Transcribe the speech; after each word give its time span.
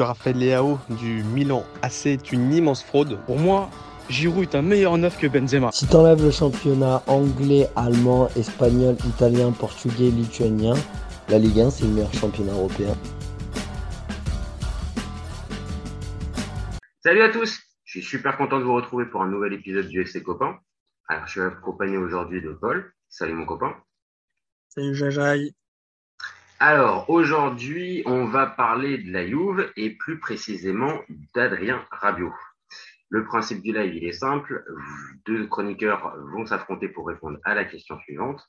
Raphaël 0.00 0.38
Leao 0.38 0.78
du 0.90 1.24
Milan 1.24 1.64
AC 1.82 2.06
est 2.06 2.30
une 2.30 2.52
immense 2.52 2.84
fraude. 2.84 3.18
Pour 3.26 3.36
moi, 3.36 3.68
Giroud 4.08 4.44
est 4.44 4.54
un 4.54 4.62
meilleur 4.62 4.96
neuf 4.96 5.18
que 5.18 5.26
Benzema. 5.26 5.72
Si 5.72 5.88
t'enlèves 5.88 6.22
le 6.22 6.30
championnat 6.30 7.02
anglais, 7.08 7.66
allemand, 7.74 8.28
espagnol, 8.36 8.94
italien, 9.04 9.50
portugais, 9.50 10.10
lituanien, 10.10 10.74
la 11.28 11.40
Ligue 11.40 11.58
1 11.58 11.70
c'est 11.70 11.84
le 11.84 11.90
meilleur 11.94 12.14
championnat 12.14 12.52
européen. 12.52 12.94
Salut 17.02 17.22
à 17.22 17.30
tous, 17.30 17.58
je 17.82 17.98
suis 17.98 18.08
super 18.08 18.36
content 18.36 18.60
de 18.60 18.64
vous 18.64 18.74
retrouver 18.74 19.06
pour 19.06 19.22
un 19.22 19.28
nouvel 19.28 19.52
épisode 19.54 19.88
du 19.88 20.02
FC 20.02 20.22
Copain. 20.22 20.58
Alors 21.08 21.26
je 21.26 21.32
suis 21.32 21.40
accompagné 21.40 21.96
aujourd'hui 21.96 22.40
de 22.40 22.52
Paul. 22.52 22.92
Salut 23.08 23.34
mon 23.34 23.46
copain. 23.46 23.74
Salut 24.68 24.94
Jajaï. 24.94 25.52
Alors, 26.60 27.08
aujourd'hui, 27.08 28.02
on 28.04 28.24
va 28.24 28.48
parler 28.48 28.98
de 28.98 29.12
la 29.12 29.24
Juve 29.24 29.70
et 29.76 29.90
plus 29.90 30.18
précisément 30.18 30.92
d'Adrien 31.32 31.86
Rabiot. 31.92 32.34
Le 33.10 33.24
principe 33.24 33.62
du 33.62 33.72
live, 33.72 33.94
il 33.94 34.04
est 34.04 34.12
simple. 34.12 34.64
Deux 35.24 35.46
chroniqueurs 35.46 36.16
vont 36.32 36.46
s'affronter 36.46 36.88
pour 36.88 37.06
répondre 37.06 37.38
à 37.44 37.54
la 37.54 37.64
question 37.64 37.96
suivante. 38.00 38.44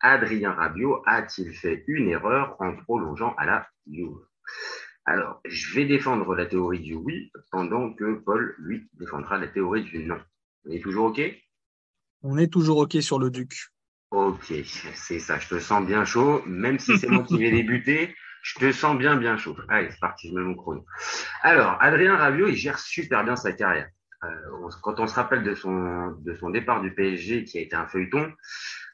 Adrien 0.00 0.50
Rabiot 0.50 1.04
a-t-il 1.06 1.54
fait 1.54 1.84
une 1.86 2.08
erreur 2.08 2.56
en 2.58 2.74
prolongeant 2.74 3.36
à 3.38 3.46
la 3.46 3.68
Juve? 3.88 4.18
Alors, 5.04 5.40
je 5.44 5.76
vais 5.76 5.86
défendre 5.86 6.34
la 6.34 6.46
théorie 6.46 6.80
du 6.80 6.94
oui 6.94 7.30
pendant 7.52 7.94
que 7.94 8.14
Paul, 8.14 8.56
lui, 8.58 8.88
défendra 8.94 9.38
la 9.38 9.46
théorie 9.46 9.84
du 9.84 10.04
non. 10.04 10.18
On 10.64 10.72
est 10.72 10.82
toujours 10.82 11.06
OK? 11.06 11.20
On 12.22 12.36
est 12.36 12.52
toujours 12.52 12.78
OK 12.78 12.96
sur 13.00 13.20
le 13.20 13.30
Duc. 13.30 13.68
Ok, 14.14 14.54
c'est 14.94 15.18
ça, 15.18 15.40
je 15.40 15.48
te 15.48 15.58
sens 15.58 15.84
bien 15.84 16.04
chaud, 16.04 16.40
même 16.46 16.78
si 16.78 16.96
c'est 16.98 17.08
moi 17.08 17.24
qui 17.24 17.36
vais 17.36 17.50
débuter, 17.50 18.14
je 18.42 18.54
te 18.60 18.70
sens 18.70 18.96
bien 18.96 19.16
bien 19.16 19.36
chaud. 19.36 19.56
Allez, 19.68 19.90
c'est 19.90 19.98
parti, 19.98 20.28
je 20.28 20.34
mets 20.34 20.40
mon 20.40 20.54
chrono. 20.54 20.86
Alors, 21.42 21.76
Adrien 21.80 22.14
Rabiot, 22.14 22.46
il 22.46 22.54
gère 22.54 22.78
super 22.78 23.24
bien 23.24 23.34
sa 23.34 23.50
carrière. 23.50 23.88
Euh, 24.22 24.68
quand 24.84 25.00
on 25.00 25.08
se 25.08 25.16
rappelle 25.16 25.42
de 25.42 25.56
son 25.56 26.50
départ 26.50 26.80
du 26.80 26.94
PSG, 26.94 27.42
qui 27.42 27.58
a 27.58 27.62
été 27.62 27.74
un 27.74 27.88
feuilleton, 27.88 28.32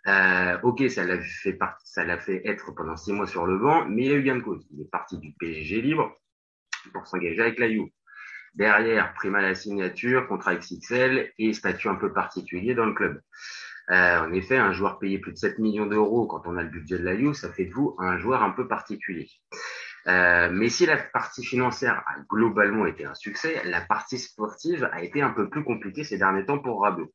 euh, 0.06 0.58
ok, 0.62 0.88
ça 0.88 1.04
l'a 1.04 1.20
fait 1.20 1.58
ça 1.84 2.02
l'a 2.02 2.18
fait 2.18 2.40
être 2.46 2.72
pendant 2.74 2.96
six 2.96 3.12
mois 3.12 3.26
sur 3.26 3.44
le 3.44 3.58
banc, 3.58 3.84
mais 3.90 4.06
il 4.06 4.12
a 4.12 4.14
eu 4.14 4.22
gain 4.22 4.36
de 4.36 4.42
cause. 4.42 4.66
Il 4.72 4.80
est 4.80 4.90
parti 4.90 5.18
du 5.18 5.34
PSG 5.38 5.82
libre 5.82 6.16
pour 6.94 7.06
s'engager 7.06 7.42
avec 7.42 7.58
la 7.58 7.68
Juve. 7.68 7.90
Derrière, 8.54 9.12
prima 9.12 9.42
la 9.42 9.54
signature, 9.54 10.26
contrat 10.26 10.54
XXL 10.54 11.34
et 11.38 11.52
statut 11.52 11.88
un 11.88 11.96
peu 11.96 12.10
particulier 12.10 12.74
dans 12.74 12.86
le 12.86 12.94
club. 12.94 13.20
Euh, 13.90 14.20
en 14.20 14.32
effet, 14.32 14.56
un 14.56 14.72
joueur 14.72 14.98
payé 14.98 15.18
plus 15.18 15.32
de 15.32 15.38
7 15.38 15.58
millions 15.58 15.86
d'euros 15.86 16.26
quand 16.26 16.42
on 16.46 16.56
a 16.56 16.62
le 16.62 16.68
budget 16.68 16.98
de 16.98 17.04
la 17.04 17.16
Juve, 17.16 17.32
ça 17.32 17.50
fait 17.52 17.64
de 17.64 17.72
vous 17.72 17.96
un 17.98 18.18
joueur 18.18 18.42
un 18.42 18.50
peu 18.50 18.68
particulier. 18.68 19.28
Euh, 20.06 20.48
mais 20.52 20.68
si 20.68 20.86
la 20.86 20.96
partie 20.96 21.44
financière 21.44 22.02
a 22.06 22.20
globalement 22.28 22.86
été 22.86 23.04
un 23.04 23.14
succès, 23.14 23.60
la 23.64 23.80
partie 23.80 24.18
sportive 24.18 24.88
a 24.92 25.02
été 25.02 25.22
un 25.22 25.30
peu 25.30 25.50
plus 25.50 25.64
compliquée 25.64 26.04
ces 26.04 26.18
derniers 26.18 26.46
temps 26.46 26.58
pour 26.58 26.82
Rabiot 26.82 27.12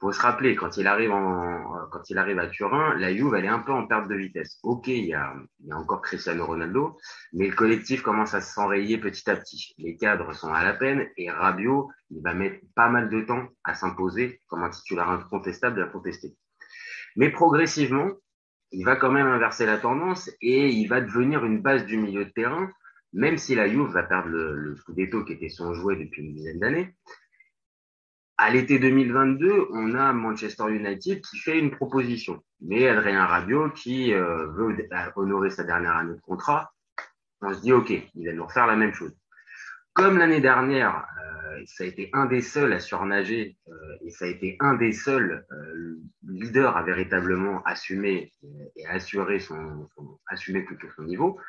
faut 0.00 0.12
se 0.12 0.20
rappeler, 0.20 0.54
quand 0.56 0.76
il 0.76 0.86
arrive 0.86 1.12
en, 1.12 1.88
quand 1.90 2.10
il 2.10 2.18
arrive 2.18 2.38
à 2.38 2.46
Turin, 2.48 2.94
la 2.98 3.14
Juve, 3.14 3.34
elle 3.34 3.44
est 3.44 3.48
un 3.48 3.60
peu 3.60 3.72
en 3.72 3.86
perte 3.86 4.08
de 4.08 4.14
vitesse. 4.14 4.58
Ok, 4.62 4.88
il 4.88 5.06
y 5.06 5.14
a, 5.14 5.34
encore 5.72 6.02
Cristiano 6.02 6.44
Ronaldo, 6.46 6.98
mais 7.32 7.48
le 7.48 7.54
collectif 7.54 8.02
commence 8.02 8.34
à 8.34 8.40
s'enrayer 8.40 8.98
petit 8.98 9.28
à 9.30 9.36
petit. 9.36 9.74
Les 9.78 9.96
cadres 9.96 10.34
sont 10.34 10.52
à 10.52 10.64
la 10.64 10.74
peine 10.74 11.06
et 11.16 11.30
Rabiot, 11.30 11.90
il 12.10 12.22
va 12.22 12.34
mettre 12.34 12.60
pas 12.74 12.88
mal 12.88 13.08
de 13.08 13.20
temps 13.22 13.48
à 13.64 13.74
s'imposer 13.74 14.40
comme 14.48 14.62
un 14.62 14.70
titulaire 14.70 15.08
incontestable 15.08 15.80
et 15.80 15.82
incontesté. 15.82 16.36
Mais 17.16 17.30
progressivement, 17.30 18.10
il 18.72 18.84
va 18.84 18.96
quand 18.96 19.12
même 19.12 19.26
inverser 19.26 19.66
la 19.66 19.78
tendance 19.78 20.28
et 20.40 20.68
il 20.68 20.88
va 20.88 21.00
devenir 21.00 21.44
une 21.44 21.62
base 21.62 21.86
du 21.86 21.96
milieu 21.96 22.24
de 22.24 22.30
terrain, 22.30 22.70
même 23.12 23.38
si 23.38 23.54
la 23.54 23.68
Juve 23.68 23.92
va 23.92 24.02
perdre 24.02 24.28
le, 24.28 24.56
le 24.56 24.76
Scudetto 24.76 25.24
qui 25.24 25.34
était 25.34 25.48
son 25.48 25.72
jouet 25.72 25.96
depuis 25.96 26.22
une 26.22 26.34
dizaine 26.34 26.58
d'années. 26.58 26.94
À 28.44 28.50
l'été 28.50 28.78
2022, 28.78 29.68
on 29.72 29.94
a 29.94 30.12
Manchester 30.12 30.64
United 30.68 31.22
qui 31.22 31.38
fait 31.38 31.58
une 31.58 31.70
proposition, 31.70 32.44
mais 32.60 32.86
Adrien 32.86 33.24
Rabiot 33.24 33.70
qui 33.70 34.12
euh, 34.12 34.48
veut 34.48 34.86
honorer 35.16 35.48
sa 35.48 35.64
dernière 35.64 35.96
année 35.96 36.12
de 36.12 36.20
contrat, 36.20 36.70
on 37.40 37.54
se 37.54 37.62
dit 37.62 37.72
ok, 37.72 37.88
il 37.88 38.26
va 38.26 38.34
nous 38.34 38.44
refaire 38.44 38.66
la 38.66 38.76
même 38.76 38.92
chose. 38.92 39.16
Comme 39.94 40.18
l'année 40.18 40.42
dernière, 40.42 41.06
euh, 41.24 41.62
ça 41.64 41.84
a 41.84 41.86
été 41.86 42.10
un 42.12 42.26
des 42.26 42.42
seuls 42.42 42.74
à 42.74 42.80
surnager 42.80 43.56
euh, 43.68 43.72
et 44.04 44.10
ça 44.10 44.26
a 44.26 44.28
été 44.28 44.58
un 44.60 44.74
des 44.74 44.92
seuls 44.92 45.46
leaders 46.28 46.76
à 46.76 46.82
véritablement 46.82 47.62
assumer 47.64 48.30
et 48.76 48.86
assurer 48.88 49.40
son, 49.40 49.88
son 49.94 50.20
assumer 50.26 50.60
plutôt 50.64 50.88
son 50.94 51.04
niveau. 51.04 51.40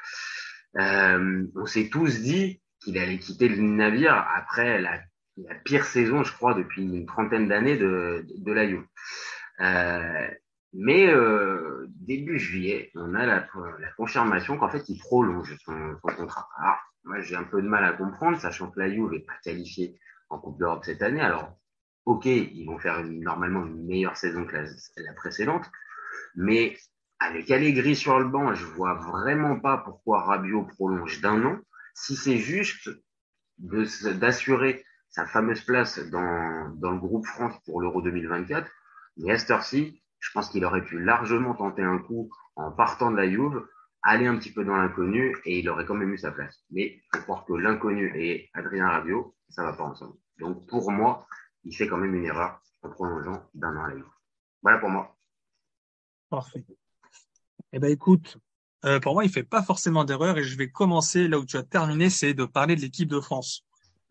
on 0.75 1.65
s'est 1.65 1.89
tous 1.89 2.21
dit 2.21 2.61
qu'il 2.79 2.97
allait 2.99 3.19
quitter 3.19 3.49
le 3.49 3.61
navire 3.61 4.25
après 4.33 4.79
la 4.79 5.01
la 5.37 5.55
pire 5.55 5.85
saison, 5.85 6.23
je 6.23 6.33
crois, 6.33 6.53
depuis 6.53 6.83
une 6.83 7.05
trentaine 7.05 7.47
d'années 7.47 7.77
de, 7.77 8.25
de, 8.37 8.65
Juve. 8.67 8.85
Euh, 9.59 10.27
mais 10.73 11.07
euh, 11.07 11.87
début 11.89 12.39
juillet, 12.39 12.91
on 12.95 13.13
a 13.15 13.25
la, 13.25 13.47
la 13.79 13.91
confirmation 13.97 14.57
qu'en 14.57 14.69
fait, 14.69 14.87
il 14.89 14.99
prolonge 14.99 15.55
son, 15.63 15.97
son 16.01 16.15
contrat. 16.15 16.49
Alors, 16.57 16.77
moi, 17.03 17.21
j'ai 17.21 17.35
un 17.35 17.43
peu 17.43 17.61
de 17.61 17.67
mal 17.67 17.83
à 17.85 17.93
comprendre, 17.93 18.39
sachant 18.39 18.69
que 18.69 18.79
la 18.79 18.89
Juve 18.89 19.11
n'est 19.11 19.19
pas 19.19 19.37
qualifiée 19.43 19.99
en 20.29 20.39
Coupe 20.39 20.59
d'Europe 20.59 20.83
cette 20.85 21.01
année. 21.01 21.21
Alors, 21.21 21.57
ok, 22.05 22.25
ils 22.25 22.65
vont 22.65 22.79
faire 22.79 23.03
normalement 23.03 23.65
une 23.65 23.85
meilleure 23.85 24.17
saison 24.17 24.45
que 24.45 24.55
la, 24.55 24.63
la 24.97 25.13
précédente, 25.13 25.69
mais 26.35 26.77
avec 27.19 27.49
Allegri 27.51 27.95
sur 27.95 28.19
le 28.19 28.27
banc, 28.27 28.53
je 28.53 28.65
vois 28.65 28.95
vraiment 28.95 29.59
pas 29.59 29.77
pourquoi 29.77 30.23
Rabiot 30.23 30.63
prolonge 30.63 31.21
d'un 31.21 31.43
an. 31.45 31.59
Si 31.93 32.15
c'est 32.15 32.37
juste 32.37 32.89
d'assurer 33.57 34.83
sa 35.15 35.25
fameuse 35.25 35.61
place 35.61 35.97
dans, 36.09 36.91
le 36.91 36.97
groupe 36.97 37.25
France 37.25 37.53
pour 37.63 37.79
l'Euro 37.79 38.01
2024. 38.01 38.69
Mais 39.15 39.31
à 39.31 39.37
je 39.37 40.31
pense 40.33 40.49
qu'il 40.49 40.65
aurait 40.65 40.83
pu 40.83 41.01
largement 41.01 41.53
tenter 41.53 41.83
un 41.83 41.99
coup 41.99 42.29
en 42.57 42.73
partant 42.73 43.11
de 43.11 43.15
la 43.15 43.29
Juve, 43.29 43.65
aller 44.01 44.27
un 44.27 44.37
petit 44.37 44.51
peu 44.51 44.65
dans 44.65 44.75
l'inconnu 44.75 45.37
et 45.45 45.59
il 45.59 45.69
aurait 45.69 45.85
quand 45.85 45.93
même 45.93 46.13
eu 46.13 46.17
sa 46.17 46.31
place. 46.31 46.65
Mais 46.69 47.01
faut 47.13 47.21
croire 47.21 47.45
que 47.45 47.53
l'inconnu 47.53 48.11
et 48.17 48.49
Adrien 48.53 48.89
Rabiot, 48.89 49.33
ça 49.47 49.63
va 49.63 49.71
pas 49.71 49.85
ensemble. 49.85 50.17
Donc 50.37 50.67
pour 50.67 50.91
moi, 50.91 51.25
il 51.63 51.73
fait 51.73 51.87
quand 51.87 51.97
même 51.97 52.13
une 52.13 52.25
erreur 52.25 52.59
en 52.81 52.89
prolongeant 52.89 53.41
d'un 53.53 53.73
an 53.77 53.85
à 53.85 53.89
la 53.91 53.95
Juve. 53.95 54.05
Voilà 54.63 54.79
pour 54.79 54.89
moi. 54.89 55.15
Parfait. 56.29 56.65
Eh 57.71 57.79
ben 57.79 57.89
écoute, 57.89 58.37
euh, 58.83 58.99
pour 58.99 59.13
moi, 59.13 59.23
il 59.23 59.31
fait 59.31 59.43
pas 59.43 59.63
forcément 59.63 60.03
d'erreur 60.03 60.37
et 60.37 60.43
je 60.43 60.57
vais 60.57 60.69
commencer 60.69 61.29
là 61.29 61.39
où 61.39 61.45
tu 61.45 61.55
as 61.55 61.63
terminé, 61.63 62.09
c'est 62.09 62.33
de 62.33 62.43
parler 62.43 62.75
de 62.75 62.81
l'équipe 62.81 63.07
de 63.07 63.21
France. 63.21 63.64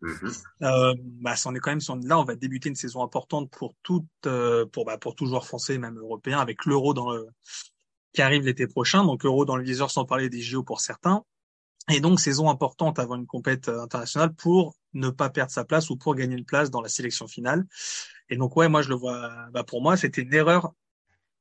Mhm. 0.05 0.31
Euh, 0.61 0.93
bah, 1.21 1.33
on 1.45 1.55
est 1.55 1.59
quand 1.59 1.71
même 1.71 1.81
sur, 1.81 1.95
là, 1.95 2.19
on 2.19 2.23
va 2.23 2.35
débuter 2.35 2.69
une 2.69 2.75
saison 2.75 3.03
importante 3.03 3.49
pour 3.49 3.73
tout, 3.81 4.05
euh, 4.27 4.65
pour 4.65 4.85
bah, 4.85 4.97
pour 4.97 5.15
tout 5.15 5.25
joueur 5.25 5.45
français, 5.45 5.77
même 5.77 5.97
européen, 5.97 6.39
avec 6.39 6.65
l'Euro 6.65 6.93
dans 6.93 7.11
le, 7.11 7.27
qui 8.13 8.21
arrive 8.21 8.43
l'été 8.43 8.67
prochain. 8.67 9.03
Donc 9.03 9.25
Euro 9.25 9.45
dans 9.45 9.57
le 9.57 9.63
viseur, 9.63 9.89
sans 9.89 10.05
parler 10.05 10.29
des 10.29 10.41
JO 10.41 10.63
pour 10.63 10.79
certains. 10.79 11.23
Et 11.89 11.99
donc 11.99 12.19
saison 12.19 12.49
importante 12.49 12.99
avant 12.99 13.15
une 13.15 13.27
compète 13.27 13.67
euh, 13.67 13.81
internationale 13.81 14.33
pour 14.33 14.75
ne 14.93 15.09
pas 15.09 15.29
perdre 15.29 15.51
sa 15.51 15.65
place 15.65 15.89
ou 15.89 15.97
pour 15.97 16.15
gagner 16.15 16.35
une 16.35 16.45
place 16.45 16.69
dans 16.69 16.81
la 16.81 16.89
sélection 16.89 17.27
finale. 17.27 17.65
Et 18.29 18.37
donc 18.37 18.55
ouais, 18.55 18.69
moi 18.69 18.81
je 18.83 18.89
le 18.89 18.95
vois. 18.95 19.49
Bah, 19.51 19.63
pour 19.63 19.81
moi, 19.81 19.97
c'était 19.97 20.21
une 20.21 20.33
erreur 20.33 20.73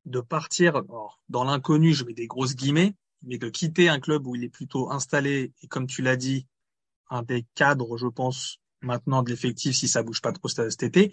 de 0.07 0.21
partir 0.21 0.83
dans 1.29 1.45
l'inconnu. 1.45 1.93
Je 1.93 2.05
mets 2.05 2.15
des 2.15 2.27
grosses 2.27 2.57
guillemets, 2.57 2.95
mais 3.23 3.39
de 3.39 3.49
quitter 3.49 3.89
un 3.89 4.01
club 4.01 4.27
où 4.27 4.35
il 4.37 4.45
est 4.45 4.49
plutôt 4.49 4.91
installé 4.91 5.53
et 5.63 5.67
comme 5.67 5.87
tu 5.87 6.03
l'as 6.03 6.17
dit, 6.17 6.47
un 7.11 7.23
des 7.23 7.47
cadres, 7.55 7.97
je 7.97 8.07
pense, 8.07 8.59
maintenant 8.85 9.23
de 9.23 9.31
l'effectif 9.31 9.77
si 9.77 9.89
ça 9.89 10.03
bouge 10.03 10.21
pas 10.21 10.33
trop 10.33 10.49
cet 10.49 10.83
été. 10.83 11.13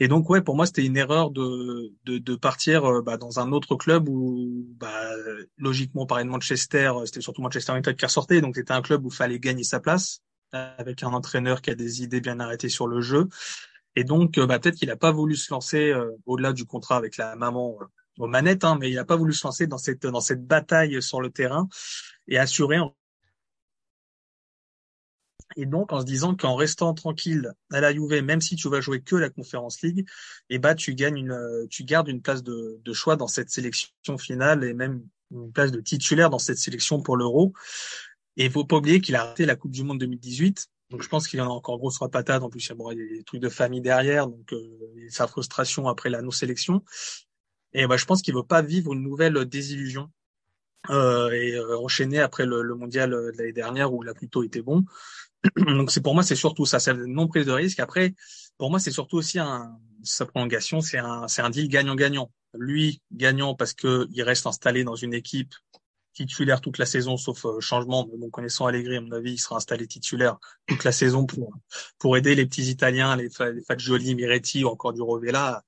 Et 0.00 0.06
donc 0.06 0.30
ouais, 0.30 0.42
pour 0.42 0.54
moi 0.54 0.66
c'était 0.66 0.84
une 0.84 0.96
erreur 0.96 1.30
de 1.30 1.92
de, 2.04 2.18
de 2.18 2.36
partir 2.36 2.84
euh, 2.84 3.02
bah, 3.02 3.16
dans 3.16 3.40
un 3.40 3.50
autre 3.50 3.74
club 3.74 4.08
où 4.08 4.64
bah, 4.78 5.10
logiquement 5.56 6.06
pareil 6.06 6.24
de 6.24 6.30
Manchester, 6.30 6.92
c'était 7.04 7.20
surtout 7.20 7.42
Manchester 7.42 7.72
United 7.72 7.96
qui 7.96 8.04
ressortait, 8.04 8.40
donc 8.40 8.54
c'était 8.56 8.72
un 8.72 8.82
club 8.82 9.04
où 9.04 9.10
fallait 9.10 9.40
gagner 9.40 9.64
sa 9.64 9.80
place 9.80 10.20
avec 10.52 11.02
un 11.02 11.08
entraîneur 11.08 11.60
qui 11.60 11.70
a 11.70 11.74
des 11.74 12.02
idées 12.02 12.20
bien 12.20 12.40
arrêtées 12.40 12.68
sur 12.68 12.86
le 12.86 13.00
jeu. 13.00 13.28
Et 13.96 14.04
donc 14.04 14.38
euh, 14.38 14.46
bah, 14.46 14.60
peut-être 14.60 14.76
qu'il 14.76 14.90
a 14.90 14.96
pas 14.96 15.10
voulu 15.10 15.34
se 15.34 15.52
lancer 15.52 15.90
euh, 15.90 16.10
au-delà 16.26 16.52
du 16.52 16.64
contrat 16.64 16.96
avec 16.96 17.16
la 17.16 17.34
maman 17.34 17.76
aux 18.18 18.26
manettes, 18.28 18.64
hein, 18.64 18.76
mais 18.80 18.90
il 18.90 18.98
a 18.98 19.04
pas 19.04 19.16
voulu 19.16 19.32
se 19.32 19.46
lancer 19.46 19.66
dans 19.66 19.78
cette 19.78 20.06
dans 20.06 20.20
cette 20.20 20.46
bataille 20.46 21.02
sur 21.02 21.20
le 21.20 21.30
terrain 21.30 21.68
et 22.28 22.38
assurer 22.38 22.78
et 25.56 25.66
donc, 25.66 25.92
en 25.92 26.00
se 26.00 26.04
disant 26.04 26.34
qu'en 26.34 26.54
restant 26.56 26.94
tranquille 26.94 27.52
à 27.72 27.80
la 27.80 27.92
Juve, 27.92 28.22
même 28.22 28.40
si 28.40 28.56
tu 28.56 28.68
vas 28.68 28.80
jouer 28.80 29.00
que 29.00 29.16
la 29.16 29.30
Conference 29.30 29.80
League, 29.82 30.06
eh 30.50 30.58
ben, 30.58 30.74
tu 30.74 30.94
gagnes 30.94 31.18
une, 31.18 31.66
tu 31.70 31.84
gardes 31.84 32.08
une 32.08 32.22
place 32.22 32.42
de, 32.42 32.80
de 32.84 32.92
choix 32.92 33.16
dans 33.16 33.26
cette 33.26 33.50
sélection 33.50 34.18
finale 34.18 34.64
et 34.64 34.74
même 34.74 35.02
une 35.30 35.52
place 35.52 35.72
de 35.72 35.80
titulaire 35.80 36.30
dans 36.30 36.38
cette 36.38 36.58
sélection 36.58 37.02
pour 37.02 37.16
l'Euro. 37.16 37.52
Et 38.36 38.44
il 38.44 38.50
faut 38.50 38.64
pas 38.64 38.76
oublier 38.76 39.00
qu'il 39.00 39.16
a 39.16 39.24
raté 39.24 39.46
la 39.46 39.56
Coupe 39.56 39.72
du 39.72 39.82
Monde 39.82 39.98
2018. 39.98 40.68
Donc, 40.90 41.02
je 41.02 41.08
pense 41.08 41.28
qu'il 41.28 41.40
en 41.40 41.46
a 41.46 41.50
encore 41.52 41.78
gros 41.78 41.90
sur 41.90 42.04
la 42.04 42.08
patate. 42.08 42.42
En 42.42 42.48
plus, 42.48 42.64
il 42.66 42.76
y 42.76 42.90
a 42.90 43.16
des 43.16 43.24
trucs 43.24 43.40
de 43.40 43.48
famille 43.48 43.80
derrière. 43.80 44.26
Donc, 44.26 44.52
euh, 44.52 44.78
sa 45.10 45.26
frustration 45.26 45.88
après 45.88 46.08
la 46.08 46.22
non-sélection. 46.22 46.82
Et 47.72 47.86
ben, 47.86 47.96
je 47.96 48.06
pense 48.06 48.22
qu'il 48.22 48.34
veut 48.34 48.42
pas 48.42 48.62
vivre 48.62 48.94
une 48.94 49.02
nouvelle 49.02 49.44
désillusion 49.44 50.10
euh, 50.88 51.30
et 51.30 51.54
euh, 51.54 51.78
enchaîner 51.78 52.20
après 52.20 52.46
le, 52.46 52.62
le 52.62 52.74
mondial 52.74 53.10
de 53.10 53.32
l'année 53.36 53.52
dernière 53.52 53.92
où 53.92 54.02
il 54.02 54.08
a 54.08 54.14
plutôt 54.14 54.42
été 54.42 54.62
bon. 54.62 54.84
Donc 55.56 55.90
c'est 55.90 56.00
pour 56.00 56.14
moi 56.14 56.22
c'est 56.22 56.36
surtout 56.36 56.66
ça, 56.66 56.80
c'est 56.80 56.94
non 56.94 57.28
prise 57.28 57.46
de 57.46 57.52
risque. 57.52 57.80
Après 57.80 58.14
pour 58.56 58.70
moi 58.70 58.80
c'est 58.80 58.90
surtout 58.90 59.16
aussi 59.16 59.38
un 59.38 59.78
sa 60.02 60.26
prolongation, 60.26 60.80
c'est 60.80 60.98
un 60.98 61.28
c'est 61.28 61.42
un 61.42 61.50
deal 61.50 61.68
gagnant-gagnant. 61.68 62.30
Lui 62.54 63.02
gagnant 63.12 63.54
parce 63.54 63.74
que 63.74 64.08
il 64.10 64.22
reste 64.22 64.46
installé 64.46 64.84
dans 64.84 64.94
une 64.94 65.14
équipe 65.14 65.54
titulaire 66.14 66.60
toute 66.60 66.78
la 66.78 66.86
saison, 66.86 67.16
sauf 67.16 67.44
euh, 67.44 67.60
changement. 67.60 68.08
Mais 68.10 68.18
bon, 68.18 68.30
connaissant 68.30 68.66
Allegri, 68.66 68.96
à 68.96 69.00
mon 69.00 69.12
avis, 69.12 69.34
il 69.34 69.38
sera 69.38 69.56
installé 69.56 69.86
titulaire 69.86 70.38
toute 70.66 70.84
la 70.84 70.92
saison 70.92 71.26
pour 71.26 71.52
pour 71.98 72.16
aider 72.16 72.34
les 72.34 72.46
petits 72.46 72.70
Italiens, 72.70 73.14
les, 73.16 73.28
les 73.54 73.62
Fagioli, 73.62 74.14
Miretti 74.14 74.64
ou 74.64 74.68
encore 74.68 74.92
du 74.92 75.02
Rovella 75.02 75.64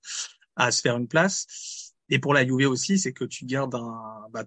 à, 0.57 0.67
à, 0.67 0.73
se 0.73 0.81
faire 0.81 0.97
une 0.97 1.09
place. 1.09 1.93
Et 2.09 2.19
pour 2.19 2.35
la 2.35 2.45
Juve 2.45 2.69
aussi, 2.69 2.99
c'est 2.99 3.13
que 3.13 3.25
tu 3.25 3.45
gardes 3.45 3.75
un 3.75 4.27
bah, 4.33 4.45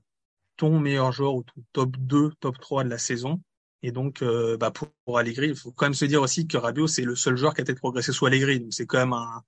ton 0.58 0.80
meilleur 0.80 1.12
joueur 1.12 1.36
ou 1.36 1.44
ton 1.44 1.64
top 1.72 1.98
2, 1.98 2.31
top 2.40 2.60
3 2.60 2.84
de 2.84 2.90
la 2.90 2.98
saison. 2.98 3.42
Et 3.83 3.91
donc, 3.91 4.21
euh, 4.21 4.56
bah 4.57 4.71
pour, 4.71 4.88
pour, 5.06 5.19
Allegri, 5.19 5.50
il 5.50 5.56
faut 5.56 5.71
quand 5.71 5.85
même 5.85 5.94
se 5.94 6.06
dire 6.06 6.21
aussi 6.21 6.47
que 6.47 6.57
Rabiot, 6.57 6.88
c'est 6.88 7.03
le 7.03 7.15
seul 7.15 7.35
joueur 7.35 7.53
qui 7.53 7.62
a 7.62 7.65
peut-être 7.65 7.80
progressé 7.80 8.13
sous 8.13 8.25
Allegri. 8.25 8.62
Donc, 8.62 8.74
c'est 8.74 8.85
quand 8.85 8.97
même 8.97 9.13
un... 9.13 9.44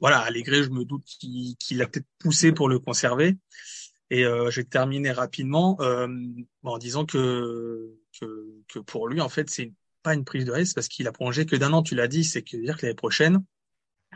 Voilà, 0.00 0.18
Allegri, 0.18 0.64
je 0.64 0.70
me 0.70 0.84
doute 0.84 1.04
qu'il 1.04 1.56
qu 1.56 1.80
a 1.80 1.86
peut-être 1.86 2.06
poussé 2.18 2.52
pour 2.52 2.68
le 2.68 2.80
conserver. 2.80 3.38
Et 4.10 4.24
euh, 4.24 4.50
je 4.50 4.60
vais 4.60 4.64
terminer 4.64 5.12
rapidement 5.12 5.78
euh, 5.80 6.08
en 6.64 6.78
disant 6.78 7.06
que, 7.06 7.96
que, 8.20 8.46
que 8.68 8.78
pour 8.80 9.08
lui, 9.08 9.20
en 9.20 9.28
fait, 9.28 9.48
c'est 9.48 9.72
pas 10.02 10.14
une 10.14 10.24
prise 10.24 10.44
de 10.44 10.52
risque 10.52 10.74
parce 10.74 10.88
qu'il 10.88 11.06
a 11.06 11.12
prolongé 11.12 11.46
que 11.46 11.56
d'un 11.56 11.72
an. 11.72 11.82
Tu 11.82 11.94
l'as 11.94 12.08
dit, 12.08 12.24
c'est 12.24 12.42
que 12.42 12.56
dire 12.56 12.76
que 12.76 12.86
l'année 12.86 12.96
prochaine, 12.96 13.44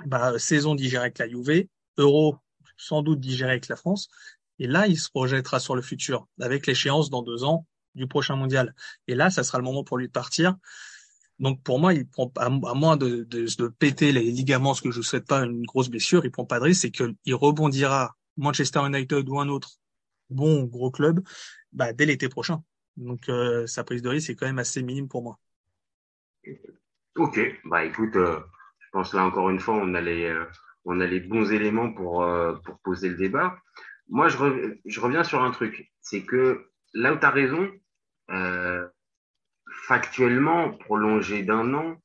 bah, 0.07 0.39
saison 0.39 0.75
digérée 0.75 1.05
avec 1.05 1.19
la 1.19 1.29
Juve, 1.29 1.67
Euro 1.99 2.37
sans 2.77 3.03
doute 3.03 3.21
digéré 3.21 3.53
avec 3.53 3.69
la 3.69 3.77
France, 3.77 4.09
et 4.59 4.67
là, 4.67 4.87
il 4.87 4.99
se 4.99 5.09
projettera 5.11 5.61
sur 5.61 5.77
le 5.77 5.83
futur 5.83 6.27
avec 6.41 6.67
l'échéance 6.67 7.11
dans 7.11 7.23
deux 7.23 7.45
ans 7.45 7.67
du 7.95 8.07
prochain 8.07 8.37
mondial. 8.37 8.75
Et 9.09 9.15
là, 9.15 9.31
ça 9.31 9.43
sera 9.43 9.59
le 9.59 9.65
moment 9.65 9.85
pour 9.85 9.99
lui 9.99 10.07
de 10.07 10.13
partir. 10.13 10.57
Donc 11.41 11.63
pour 11.63 11.81
moi, 11.81 11.95
il 11.95 12.07
prend 12.07 12.31
à, 12.37 12.51
moins 12.51 12.97
de, 12.99 13.25
de, 13.25 13.69
péter 13.69 14.13
les 14.13 14.31
ligaments, 14.31 14.75
ce 14.75 14.83
que 14.83 14.91
je 14.91 14.99
ne 14.99 15.03
souhaite 15.03 15.27
pas 15.27 15.41
une 15.41 15.65
grosse 15.65 15.89
blessure, 15.89 16.25
il 16.25 16.31
prend 16.31 16.45
pas 16.45 16.59
de 16.59 16.65
risque, 16.65 16.83
c'est 16.83 16.91
qu'il 16.91 17.35
rebondira 17.35 18.15
Manchester 18.37 18.81
United 18.87 19.27
ou 19.29 19.41
un 19.41 19.49
autre 19.49 19.71
bon 20.29 20.65
gros 20.65 20.91
club 20.91 21.21
bah, 21.73 21.95
dès 21.95 22.05
l'été 22.05 22.29
prochain. 22.29 22.63
Donc 22.97 23.29
euh, 23.31 23.67
sa 23.67 23.85
prise 23.85 24.03
de 24.03 24.11
risque 24.11 24.29
est 24.29 24.35
quand 24.35 24.47
même 24.47 24.59
assez 24.59 24.83
minime 24.83 25.09
pour 25.09 25.23
moi. 25.23 25.39
Ok, 27.17 27.41
bah 27.65 27.85
écoute, 27.87 28.17
euh, 28.17 28.39
je 28.79 28.87
pense 28.93 29.15
là 29.15 29.25
encore 29.25 29.49
une 29.49 29.61
fois, 29.61 29.77
on 29.77 29.95
a 29.95 30.01
les, 30.03 30.25
euh, 30.25 30.45
on 30.85 31.01
a 31.01 31.07
les 31.07 31.21
bons 31.21 31.51
éléments 31.51 31.91
pour, 31.91 32.27
pour 32.65 32.79
poser 32.81 33.09
le 33.09 33.17
débat. 33.17 33.57
Moi, 34.09 34.29
je, 34.29 34.77
je 34.85 35.01
reviens 35.01 35.25
sur 35.25 35.43
un 35.43 35.53
truc, 35.53 35.91
c'est 36.01 36.25
que 36.25 36.70
là 36.95 37.13
où 37.13 37.19
tu 37.19 37.27
as 37.27 37.31
raison, 37.31 37.71
factuellement, 39.87 40.71
prolonger 40.73 41.43
d'un 41.43 41.75
an, 41.75 41.97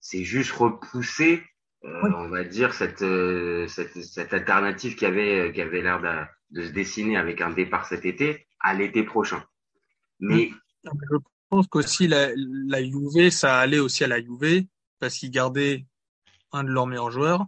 c'est 0.00 0.24
juste 0.24 0.52
repousser 0.52 1.42
euh, 1.84 2.00
oui. 2.02 2.10
on 2.16 2.28
va 2.28 2.44
dire 2.44 2.72
cette, 2.72 3.02
euh, 3.02 3.66
cette, 3.68 4.02
cette 4.02 4.32
alternative 4.32 4.96
qui 4.96 5.04
avait 5.04 5.52
qui 5.52 5.60
avait 5.60 5.82
l'air 5.82 6.00
de, 6.00 6.60
de, 6.60 6.66
se 6.66 6.72
dessiner 6.72 7.18
avec 7.18 7.42
un 7.42 7.50
départ 7.50 7.86
cet 7.86 8.06
été 8.06 8.46
à 8.60 8.72
l'été 8.72 9.02
prochain. 9.02 9.44
Mais 10.18 10.50
je 10.84 11.16
pense 11.50 11.66
qu'aussi 11.66 12.08
la, 12.08 12.30
la 12.36 12.82
Juve, 12.82 13.28
ça 13.28 13.58
allait 13.58 13.80
aussi 13.80 14.02
à 14.02 14.06
la 14.06 14.22
Juve 14.22 14.64
parce 14.98 15.16
qu'ils 15.16 15.30
gardaient 15.30 15.84
un 16.52 16.64
de 16.64 16.70
leurs 16.70 16.86
meilleurs 16.86 17.10
joueurs 17.10 17.44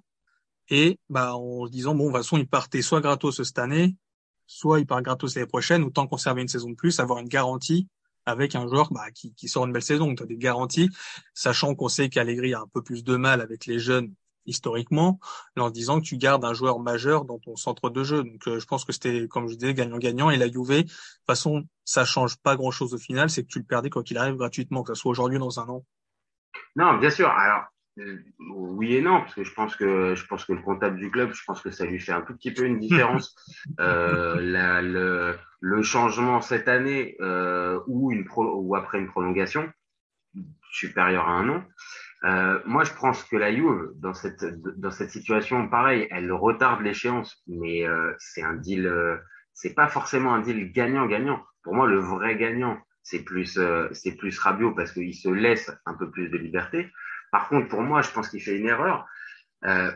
et 0.69 0.99
bah 1.09 1.35
en 1.35 1.67
se 1.67 1.71
disant 1.71 1.95
bon 1.95 2.09
de 2.09 2.13
toute 2.13 2.19
façon 2.19 2.37
ils 2.37 2.49
partaient 2.49 2.83
soit 2.83 3.01
gratos 3.01 3.43
cette 3.43 3.59
année, 3.59 3.95
soit 4.47 4.81
ils 4.81 4.87
partent 4.87 5.05
gratos 5.05 5.35
l'année 5.35 5.47
prochaine, 5.47 5.83
autant 5.85 6.07
conserver 6.07 6.43
une 6.43 6.49
saison 6.49 6.71
de 6.71 6.75
plus, 6.75 7.01
avoir 7.01 7.19
une 7.19 7.29
garantie 7.29 7.89
avec 8.27 8.55
un 8.55 8.67
joueur 8.67 8.93
bah, 8.93 9.11
qui, 9.13 9.33
qui 9.35 9.49
sort 9.49 9.67
une 9.67 9.73
belle 9.73 9.83
saison. 9.83 10.15
Tu 10.15 10.23
as 10.23 10.27
des 10.27 10.37
garanties, 10.37 10.91
sachant 11.35 11.75
qu'on 11.75 11.89
sait 11.89 12.09
qu'Allegri 12.09 12.55
a 12.55 12.61
un 12.61 12.67
peu 12.67 12.83
plus 12.83 13.05
de 13.05 13.17
mal 13.17 13.41
avec 13.41 13.67
les 13.67 13.79
jeunes 13.79 14.13
historiquement, 14.47 15.19
en 15.57 15.71
disant 15.71 16.01
que 16.01 16.05
tu 16.05 16.17
gardes 16.17 16.45
un 16.45 16.55
joueur 16.55 16.79
majeur 16.79 17.25
dans 17.25 17.39
ton 17.39 17.57
centre 17.57 17.91
de 17.91 18.05
jeu. 18.05 18.23
Donc 18.23 18.47
euh, 18.47 18.61
je 18.61 18.67
pense 18.67 18.85
que 18.85 18.93
c'était, 18.93 19.27
comme 19.27 19.49
je 19.49 19.57
disais, 19.57 19.75
gagnant-gagnant. 19.75 20.31
Et 20.31 20.37
la 20.37 20.47
Juve, 20.47 20.69
de 20.69 20.83
toute 20.83 20.93
façon, 21.27 21.65
ça 21.85 22.05
change 22.05 22.37
pas 22.39 22.55
grand-chose 22.55 22.95
au 22.95 22.99
final, 22.99 23.29
c'est 23.29 23.43
que 23.43 23.49
tu 23.49 23.59
le 23.59 23.65
perdais 23.65 23.91
quoi 23.91 24.05
qu'il 24.05 24.19
arrive 24.19 24.37
gratuitement, 24.37 24.83
que 24.83 24.95
ce 24.95 25.01
soit 25.01 25.11
aujourd'hui 25.11 25.39
ou 25.39 25.41
dans 25.41 25.61
un 25.61 25.69
an. 25.69 25.85
Non, 26.77 26.99
bien 26.99 27.11
sûr. 27.11 27.29
Alors 27.29 27.65
oui 28.41 28.97
et 28.97 29.01
non, 29.01 29.21
parce 29.21 29.35
que 29.35 29.45
je 29.45 29.53
pense 29.55 29.75
que 29.77 30.15
je 30.15 30.27
pense 30.27 30.45
que 30.45 30.53
le 30.53 30.61
comptable 30.61 30.99
du 30.99 31.11
club, 31.11 31.33
je 31.33 31.43
pense 31.47 31.63
que 31.63 31.71
ça 31.71 31.87
lui 31.87 31.99
fait 31.99 32.13
un 32.13 32.21
tout 32.21 32.35
petit 32.35 32.53
peu 32.53 32.65
une 32.65 32.79
différence. 32.79 33.35
euh, 33.81 34.41
la, 34.41 34.83
le, 34.83 35.37
le 35.61 35.83
changement 35.83 36.41
cette 36.41 36.69
année 36.69 37.17
euh, 37.21 37.81
ou 37.87 38.13
une 38.13 38.25
pro, 38.25 38.61
ou 38.61 38.77
après 38.77 38.99
une 38.99 39.07
prolongation 39.07 39.71
supérieure 40.71 41.29
à 41.29 41.33
un 41.33 41.49
an. 41.49 41.65
Euh, 42.25 42.61
moi, 42.67 42.85
je 42.85 42.93
pense 42.93 43.23
que 43.25 43.37
la 43.37 43.55
Juve, 43.55 43.93
dans 43.97 44.15
cette 44.15 44.45
dans 44.79 44.91
cette 44.91 45.11
situation, 45.11 45.69
pareil, 45.69 46.07
elle 46.11 46.33
retarde 46.33 46.83
l'échéance, 46.83 47.43
mais 47.47 47.85
c'est 48.19 48.43
un 48.43 48.55
deal, 48.55 48.93
c'est 49.55 49.75
pas 49.75 49.89
forcément 49.89 50.35
un 50.35 50.41
deal 50.41 50.71
gagnant-gagnant. 50.73 51.43
Pour 51.63 51.75
moi, 51.75 51.87
le 51.87 51.99
vrai 51.99 52.37
gagnant, 52.37 52.79
c'est 53.03 53.23
plus 53.23 53.59
c'est 53.93 54.17
plus 54.17 54.39
Rabiot 54.39 54.73
parce 54.73 54.93
qu'il 54.93 55.15
se 55.15 55.31
laisse 55.31 55.71
un 55.87 55.95
peu 55.95 56.11
plus 56.11 56.29
de 56.29 56.37
liberté. 56.37 56.91
Par 57.33 57.49
contre, 57.49 57.69
pour 57.69 57.83
moi, 57.83 58.03
je 58.03 58.11
pense 58.11 58.29
qu'il 58.29 58.41
fait 58.41 58.57
une 58.57 58.67
erreur. 58.67 59.07
Euh, 59.65 59.91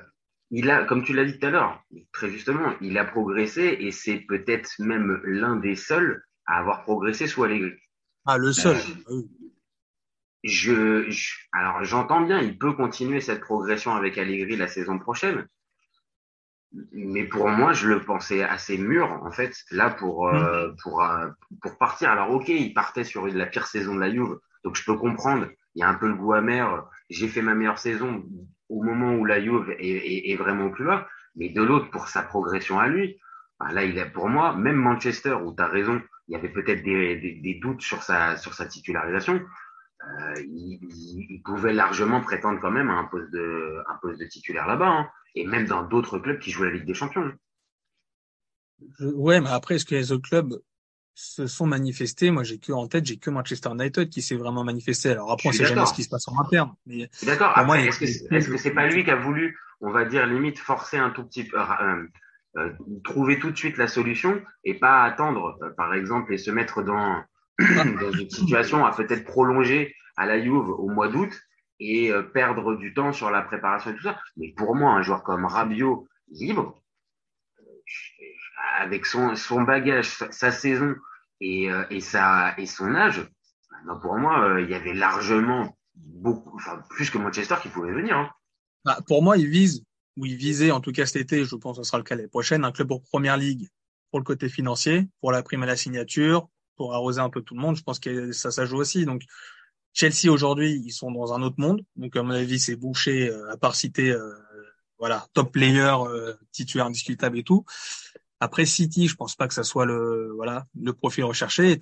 il 0.50 0.70
a, 0.70 0.84
comme 0.84 1.04
tu 1.04 1.12
l'as 1.12 1.24
dit 1.24 1.38
tout 1.38 1.46
à 1.46 1.50
l'heure, 1.50 1.82
très 2.12 2.28
justement, 2.28 2.74
il 2.80 2.98
a 2.98 3.04
progressé 3.04 3.76
et 3.80 3.92
c'est 3.92 4.18
peut-être 4.18 4.70
même 4.80 5.20
l'un 5.24 5.56
des 5.56 5.76
seuls 5.76 6.24
à 6.46 6.58
avoir 6.58 6.82
progressé 6.82 7.26
sous 7.26 7.44
Allegri. 7.44 7.72
Ah, 8.26 8.36
le 8.36 8.52
seul. 8.52 8.76
Euh, 9.10 9.22
je, 10.42 11.08
je, 11.10 11.34
alors 11.52 11.84
j'entends 11.84 12.22
bien, 12.22 12.40
il 12.40 12.58
peut 12.58 12.72
continuer 12.72 13.20
cette 13.20 13.40
progression 13.40 13.94
avec 13.94 14.18
Allegri 14.18 14.56
la 14.56 14.68
saison 14.68 14.98
prochaine, 14.98 15.46
mais 16.92 17.24
pour 17.24 17.48
moi, 17.48 17.72
je 17.72 17.88
le 17.88 18.00
pensais 18.00 18.42
assez 18.42 18.78
mûr 18.78 19.10
en 19.22 19.30
fait 19.30 19.54
là 19.70 19.90
pour 19.90 20.28
euh, 20.28 20.70
pour 20.82 21.02
euh, 21.02 21.28
pour 21.62 21.78
partir. 21.78 22.10
Alors 22.10 22.30
ok, 22.30 22.48
il 22.48 22.72
partait 22.74 23.04
sur 23.04 23.26
la 23.26 23.46
pire 23.46 23.66
saison 23.66 23.94
de 23.94 24.00
la 24.00 24.10
Juve, 24.10 24.38
donc 24.64 24.76
je 24.76 24.84
peux 24.84 24.96
comprendre. 24.96 25.48
Il 25.74 25.80
y 25.80 25.82
a 25.82 25.88
un 25.88 25.94
peu 25.94 26.08
le 26.08 26.14
goût 26.14 26.32
amer. 26.32 26.88
J'ai 27.08 27.28
fait 27.28 27.42
ma 27.42 27.54
meilleure 27.54 27.78
saison 27.78 28.24
au 28.68 28.82
moment 28.82 29.14
où 29.14 29.24
la 29.24 29.40
Juve 29.40 29.70
est, 29.78 29.86
est, 29.86 30.30
est 30.30 30.36
vraiment 30.36 30.70
plus 30.70 30.84
là, 30.84 31.08
mais 31.36 31.48
de 31.48 31.62
l'autre 31.62 31.90
pour 31.90 32.08
sa 32.08 32.22
progression 32.22 32.78
à 32.78 32.88
lui. 32.88 33.18
Ben 33.58 33.72
là, 33.72 33.84
il 33.84 33.98
est 33.98 34.10
pour 34.10 34.28
moi, 34.28 34.54
même 34.56 34.76
Manchester 34.76 35.34
où 35.34 35.54
tu 35.54 35.62
as 35.62 35.66
raison, 35.66 36.00
il 36.28 36.32
y 36.32 36.36
avait 36.36 36.48
peut-être 36.48 36.82
des, 36.82 37.58
doutes 37.60 37.82
sur 37.82 38.02
sa 38.02 38.36
sur 38.36 38.54
sa 38.54 38.66
titularisation 38.66 39.40
euh, 40.02 40.34
il, 40.40 40.78
il, 41.28 41.42
pouvait 41.42 41.74
largement 41.74 42.22
prétendre 42.22 42.58
quand 42.60 42.70
même 42.70 42.88
à 42.88 42.94
un 42.94 43.04
poste 43.04 43.30
de, 43.32 43.82
un 43.86 43.98
poste 44.00 44.18
de 44.18 44.24
titulaire 44.24 44.66
là-bas, 44.66 44.88
hein, 44.88 45.10
et 45.34 45.46
même 45.46 45.66
dans 45.66 45.82
d'autres 45.82 46.18
clubs 46.18 46.38
qui 46.38 46.50
jouent 46.50 46.64
la 46.64 46.70
Ligue 46.70 46.86
des 46.86 46.94
Champions. 46.94 47.30
Je, 48.98 49.06
ouais, 49.08 49.42
mais 49.42 49.50
après, 49.50 49.74
est-ce 49.74 49.84
que 49.84 49.94
les 49.94 50.10
autres 50.10 50.26
clubs 50.26 50.54
se 51.20 51.46
sont 51.46 51.66
manifestés 51.66 52.30
Moi, 52.30 52.44
j'ai 52.44 52.58
que 52.58 52.72
en 52.72 52.86
tête, 52.86 53.04
j'ai 53.04 53.18
que 53.18 53.28
Manchester 53.28 53.70
United 53.70 54.08
qui 54.08 54.22
s'est 54.22 54.36
vraiment 54.36 54.64
manifesté. 54.64 55.10
Alors 55.10 55.30
après, 55.30 55.50
on 55.50 55.52
sait 55.52 55.66
jamais 55.66 55.84
ce 55.84 55.92
qui 55.92 56.02
se 56.02 56.08
passe 56.08 56.26
en 56.28 56.40
interne. 56.40 56.72
Mais 56.86 57.10
d'accord. 57.22 57.56
Est-ce 57.74 57.98
que 57.98 58.06
c'est 58.06 58.28
-ce 58.28 58.56
c'est 58.56 58.70
pas 58.70 58.86
lui 58.86 59.04
qui 59.04 59.10
a 59.10 59.16
voulu, 59.16 59.58
on 59.80 59.90
va 59.90 60.04
dire 60.06 60.26
limite, 60.26 60.58
forcer 60.58 60.96
un 60.96 61.10
tout 61.10 61.24
petit 61.24 61.44
peu, 61.44 61.58
euh, 61.58 62.06
euh, 62.56 62.72
trouver 63.04 63.38
tout 63.38 63.50
de 63.50 63.56
suite 63.56 63.76
la 63.76 63.86
solution 63.86 64.42
et 64.64 64.74
pas 64.74 65.02
attendre, 65.04 65.58
euh, 65.62 65.70
par 65.76 65.92
exemple, 65.94 66.32
et 66.32 66.38
se 66.38 66.50
mettre 66.50 66.82
dans 66.82 67.22
dans 68.02 68.12
une 68.12 68.30
situation 68.30 68.86
à 68.86 68.92
peut-être 68.96 69.24
prolonger 69.24 69.94
à 70.16 70.24
la 70.24 70.40
Juve 70.40 70.70
au 70.84 70.88
mois 70.88 71.08
d'août 71.08 71.32
et 71.80 72.12
perdre 72.34 72.76
du 72.76 72.92
temps 72.92 73.12
sur 73.12 73.30
la 73.30 73.42
préparation 73.42 73.90
et 73.90 73.96
tout 73.96 74.02
ça. 74.02 74.18
Mais 74.36 74.52
pour 74.54 74.74
moi, 74.74 74.92
un 74.92 75.02
joueur 75.02 75.22
comme 75.22 75.46
Rabiot 75.46 76.08
libre, 76.30 76.82
avec 78.78 79.06
son, 79.06 79.34
son 79.34 79.62
bagage, 79.62 80.08
sa, 80.08 80.30
sa 80.30 80.50
saison 80.50 80.94
et, 81.40 81.70
euh, 81.70 81.84
et, 81.90 82.00
sa, 82.00 82.54
et 82.58 82.66
son 82.66 82.94
âge, 82.94 83.28
ben 83.86 83.96
pour 83.96 84.16
moi, 84.16 84.60
il 84.60 84.68
y 84.68 84.74
avait 84.74 84.94
largement 84.94 85.76
beaucoup, 85.94 86.54
enfin, 86.54 86.82
plus 86.90 87.10
que 87.10 87.18
Manchester 87.18 87.56
qui 87.62 87.68
pouvait 87.68 87.92
venir. 87.92 88.16
Hein. 88.16 88.30
Bah, 88.84 88.98
pour 89.06 89.22
moi, 89.22 89.36
il 89.38 89.48
vise, 89.48 89.84
ou 90.16 90.26
il 90.26 90.36
visait, 90.36 90.70
en 90.70 90.80
tout 90.80 90.92
cas 90.92 91.06
cet 91.06 91.16
été, 91.16 91.44
je 91.44 91.56
pense 91.56 91.78
que 91.78 91.82
ce 91.82 91.88
sera 91.88 91.98
le 91.98 92.04
cas 92.04 92.14
l'année 92.14 92.28
prochaine, 92.28 92.64
un 92.64 92.72
club 92.72 92.88
pour 92.88 93.02
première 93.02 93.36
ligue 93.36 93.68
pour 94.10 94.18
le 94.18 94.24
côté 94.24 94.48
financier, 94.48 95.08
pour 95.20 95.32
la 95.32 95.42
prime 95.42 95.62
à 95.62 95.66
la 95.66 95.76
signature, 95.76 96.48
pour 96.76 96.94
arroser 96.94 97.20
un 97.20 97.30
peu 97.30 97.42
tout 97.42 97.54
le 97.54 97.60
monde. 97.60 97.76
Je 97.76 97.82
pense 97.82 98.00
que 98.00 98.32
ça, 98.32 98.50
ça 98.50 98.66
joue 98.66 98.78
aussi. 98.78 99.04
Donc, 99.04 99.22
Chelsea 99.92 100.30
aujourd'hui, 100.30 100.82
ils 100.84 100.92
sont 100.92 101.10
dans 101.10 101.32
un 101.32 101.42
autre 101.42 101.56
monde. 101.58 101.84
Donc, 101.96 102.16
à 102.16 102.22
mon 102.22 102.30
avis, 102.30 102.58
c'est 102.58 102.76
bouché, 102.76 103.28
euh, 103.28 103.52
à 103.52 103.56
part 103.56 103.74
citer, 103.74 104.10
euh, 104.10 104.34
voilà, 104.98 105.26
top 105.32 105.52
player, 105.52 105.94
euh, 106.06 106.34
titulaire 106.52 106.86
indiscutable 106.86 107.38
et 107.38 107.44
tout. 107.44 107.64
Après 108.40 108.64
City, 108.64 109.06
je 109.06 109.16
pense 109.16 109.36
pas 109.36 109.46
que 109.46 109.54
ça 109.54 109.64
soit 109.64 109.84
le, 109.84 110.32
voilà, 110.34 110.66
le 110.80 110.92
profil 110.94 111.24
recherché. 111.24 111.72
Et 111.72 111.78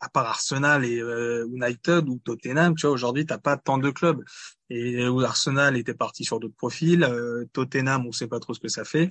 à 0.00 0.08
part 0.10 0.26
Arsenal 0.26 0.84
et 0.84 1.00
euh, 1.00 1.46
United 1.50 2.06
ou 2.08 2.18
Tottenham, 2.18 2.74
tu 2.74 2.86
vois, 2.86 2.90
aujourd'hui, 2.90 3.24
t'as 3.24 3.38
pas 3.38 3.56
tant 3.56 3.78
de 3.78 3.90
clubs. 3.90 4.22
Et 4.68 5.08
où 5.08 5.22
Arsenal 5.22 5.76
était 5.76 5.94
parti 5.94 6.24
sur 6.24 6.38
d'autres 6.38 6.56
profils, 6.56 7.02
euh, 7.02 7.46
Tottenham, 7.52 8.06
on 8.06 8.12
sait 8.12 8.26
pas 8.26 8.40
trop 8.40 8.52
ce 8.52 8.60
que 8.60 8.68
ça 8.68 8.84
fait. 8.84 9.08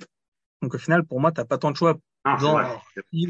Donc 0.62 0.74
au 0.74 0.78
final, 0.78 1.04
pour 1.04 1.20
moi, 1.20 1.32
t'as 1.32 1.44
pas 1.44 1.58
tant 1.58 1.72
de 1.72 1.76
choix. 1.76 1.98
Dans- 2.40 2.54
vrai. 2.54 2.78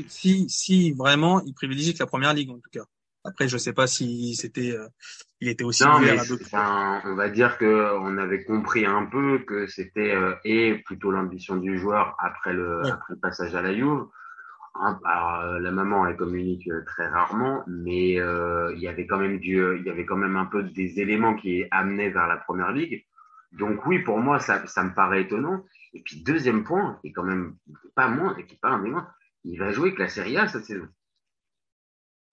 si, 0.09 0.49
si 0.49 0.93
vraiment, 0.93 1.43
il 1.45 1.55
privilégie 1.55 1.95
que 1.95 1.99
la 1.99 2.07
première 2.07 2.35
ligue 2.35 2.51
en 2.51 2.59
tout 2.59 2.71
cas. 2.71 2.85
Après, 3.27 3.49
je 3.49 3.59
sais 3.59 3.73
pas 3.73 3.87
si 3.87 4.35
c'était, 4.35 4.73
euh, 4.73 4.89
il 5.41 5.49
était 5.49 5.65
aussi 5.65 5.85
Non, 5.85 5.97
ouvert 5.97 6.15
mais 6.15 6.19
à 6.19 6.25
d'autres. 6.25 6.47
enfin, 6.47 7.01
on 7.05 7.15
va 7.15 7.29
dire 7.29 7.59
que 7.59 7.97
on 8.01 8.19
avait 8.19 8.45
compris 8.45 8.87
un 8.87 9.07
peu 9.07 9.41
que 9.41 9.67
c'était 9.67 10.15
euh, 10.15 10.35
et 10.45 10.75
plutôt 10.85 11.11
l'ambition 11.11 11.57
du 11.57 11.79
joueur 11.79 12.17
après 12.19 12.53
le, 12.53 12.83
Ouais. 12.83 12.91
après 12.91 13.15
le 13.15 13.21
passage 13.21 13.55
à 13.55 13.63
la 13.63 13.75
Juve. 13.75 14.07
Hein, 14.79 15.01
alors, 15.05 15.41
euh, 15.41 15.59
la 15.61 15.71
maman 15.71 16.07
elle 16.07 16.17
communique 16.17 16.69
très 16.87 17.09
rarement, 17.09 17.65
mais 17.67 18.21
euh, 18.21 18.73
il 18.75 18.81
y 18.81 18.89
avait 18.89 19.07
quand 19.07 19.19
même 19.19 19.39
du, 19.39 19.57
il 19.79 19.85
y 19.85 19.91
avait 19.91 20.05
quand 20.05 20.17
même 20.17 20.37
un 20.37 20.47
peu 20.47 20.63
des 20.63 21.01
éléments 21.01 21.35
qui 21.35 21.65
amenaient 21.71 22.11
vers 22.11 22.27
la 22.27 22.37
première 22.37 22.73
ligue. 22.73 23.05
Donc 23.53 23.87
oui, 23.87 24.01
pour 24.01 24.19
moi, 24.19 24.39
ça, 24.39 24.67
ça 24.67 24.83
me 24.85 24.93
paraît 24.95 25.23
étonnant. 25.23 25.65
Et 25.95 26.03
puis 26.03 26.23
deuxième 26.23 26.63
point, 26.65 26.99
et 27.05 27.13
quand 27.13 27.23
même 27.23 27.57
pas 27.95 28.09
moins, 28.09 28.37
et 28.37 28.45
qui 28.47 28.57
pas 28.57 28.69
un 28.71 28.83
des 28.83 28.91
moins, 28.91 29.09
il 29.45 29.59
va 29.59 29.71
jouer 29.73 29.89
avec 29.89 29.99
la 29.99 30.09
Serie 30.09 30.37
A 30.37 30.47
cette 30.47 30.65
saison. 30.67 30.89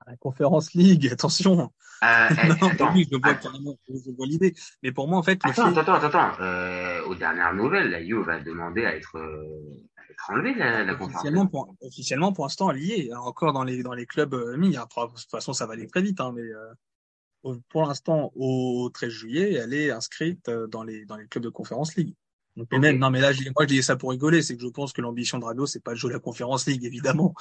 La 0.08 0.18
Conférence 0.18 0.74
League, 0.74 1.08
attention. 1.12 1.72
Euh, 2.04 2.30
eh, 2.44 2.48
non, 2.48 2.70
attends, 2.70 2.94
oui, 2.94 3.08
je 3.12 3.18
vois 3.18 3.30
attends. 3.30 3.50
carrément, 3.50 3.78
je 3.88 4.12
vois 4.12 4.26
l'idée. 4.26 4.54
Mais 4.82 4.92
pour 4.92 5.08
moi, 5.08 5.20
en 5.20 5.24
fait, 5.24 5.40
Attends, 5.44 5.74
fait, 5.74 5.80
attends, 5.80 5.94
attends, 5.94 6.08
attends. 6.08 6.42
Euh, 6.42 7.04
aux 7.06 7.16
dernières 7.16 7.54
nouvelles, 7.54 7.90
la 7.90 8.04
Juve 8.04 8.26
va 8.26 8.40
demander 8.40 8.86
à 8.86 8.96
être, 8.96 9.18
euh, 9.18 9.82
à 9.98 10.12
être 10.12 10.30
enlevée 10.30 10.54
la, 10.56 10.84
la 10.84 10.94
conférence. 10.96 11.16
officiellement, 11.16 11.48
pour, 11.48 11.76
officiellement, 11.82 12.34
pour 12.34 12.46
l'instant, 12.46 12.72
elle 12.72 12.84
y 12.84 12.92
est. 12.92 13.14
Encore 13.14 13.54
dans 13.54 13.64
les, 13.64 13.84
dans 13.84 13.94
les 13.94 14.06
clubs 14.06 14.34
euh, 14.34 14.58
mis. 14.58 14.76
Après, 14.76 15.02
de 15.08 15.12
toute 15.14 15.32
façon, 15.32 15.54
ça 15.54 15.66
va 15.66 15.74
aller 15.74 15.88
très 15.88 16.02
vite, 16.02 16.20
hein, 16.20 16.34
mais, 16.36 16.42
euh, 16.42 17.56
pour 17.70 17.86
l'instant, 17.86 18.32
au 18.36 18.90
13 18.94 19.10
juillet, 19.10 19.54
elle 19.54 19.74
est 19.74 19.92
inscrite 19.92 20.50
dans 20.50 20.84
les, 20.84 21.06
dans 21.06 21.18
les 21.18 21.28
clubs 21.28 21.44
de 21.44 21.50
Conférence 21.50 21.96
League. 21.96 22.16
Donc, 22.56 22.72
même, 22.72 23.00
non, 23.00 23.10
mais 23.10 23.20
là, 23.20 23.32
je 23.34 23.40
dis- 23.40 23.50
moi, 23.56 23.64
je 23.64 23.68
dis 23.68 23.82
ça 23.82 23.96
pour 23.96 24.12
rigoler, 24.12 24.44
c'est 24.44 24.56
que 24.56 24.62
je 24.62 24.68
pense 24.68 24.94
que 24.94 25.02
l'ambition 25.02 25.40
de 25.40 25.46
Rabiot, 25.46 25.66
c'est 25.66 25.84
pas 25.84 25.92
de 25.92 25.98
jouer 25.98 26.14
la 26.14 26.20
Conférence 26.20 26.68
League, 26.68 26.84
évidemment. 26.86 27.34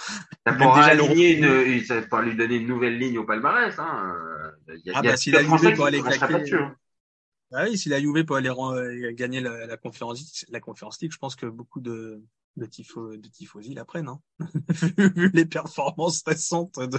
Ça 0.47 0.55
pourra 0.55 0.95
le- 0.95 1.03
aligner 1.05 1.37
une, 1.37 1.85
ça 1.85 2.01
pourra 2.03 2.23
lui 2.23 2.35
donner 2.35 2.57
une 2.57 2.67
nouvelle 2.67 2.99
ligne 2.99 3.19
au 3.19 3.25
palmarès, 3.25 3.79
hein. 3.79 4.15
Il 4.69 4.81
y 4.87 4.91
a, 4.91 4.95
Ah 4.97 5.01
il 5.03 5.05
y 5.05 5.09
a 5.09 5.13
bah, 5.13 5.17
si 5.17 5.31
la 5.31 5.43
Juve 5.43 5.75
peut 5.77 5.83
aller 5.83 6.01
claquer, 6.01 6.55
hein. 6.55 6.77
Ah 7.55 7.65
oui, 7.69 7.77
si 7.77 7.91
la 7.91 8.01
Juve 8.01 8.25
peut 8.25 8.35
aller 8.35 8.49
euh, 8.49 9.13
gagner 9.13 9.41
la, 9.41 9.67
la 9.67 9.77
conférence, 9.77 10.47
la 10.49 10.61
conférence 10.61 10.99
League, 11.03 11.13
je 11.13 11.19
pense 11.19 11.37
que 11.37 11.45
beaucoup 11.45 11.81
de, 11.81 12.23
de, 12.57 12.65
tifo, 12.65 13.15
de 13.15 13.29
tifosi 13.29 13.75
la 13.75 13.85
prennent. 13.85 14.09
Hein. 14.09 14.21
vu, 15.15 15.31
les 15.35 15.45
performances 15.45 16.23
récentes 16.27 16.79
de, 16.79 16.99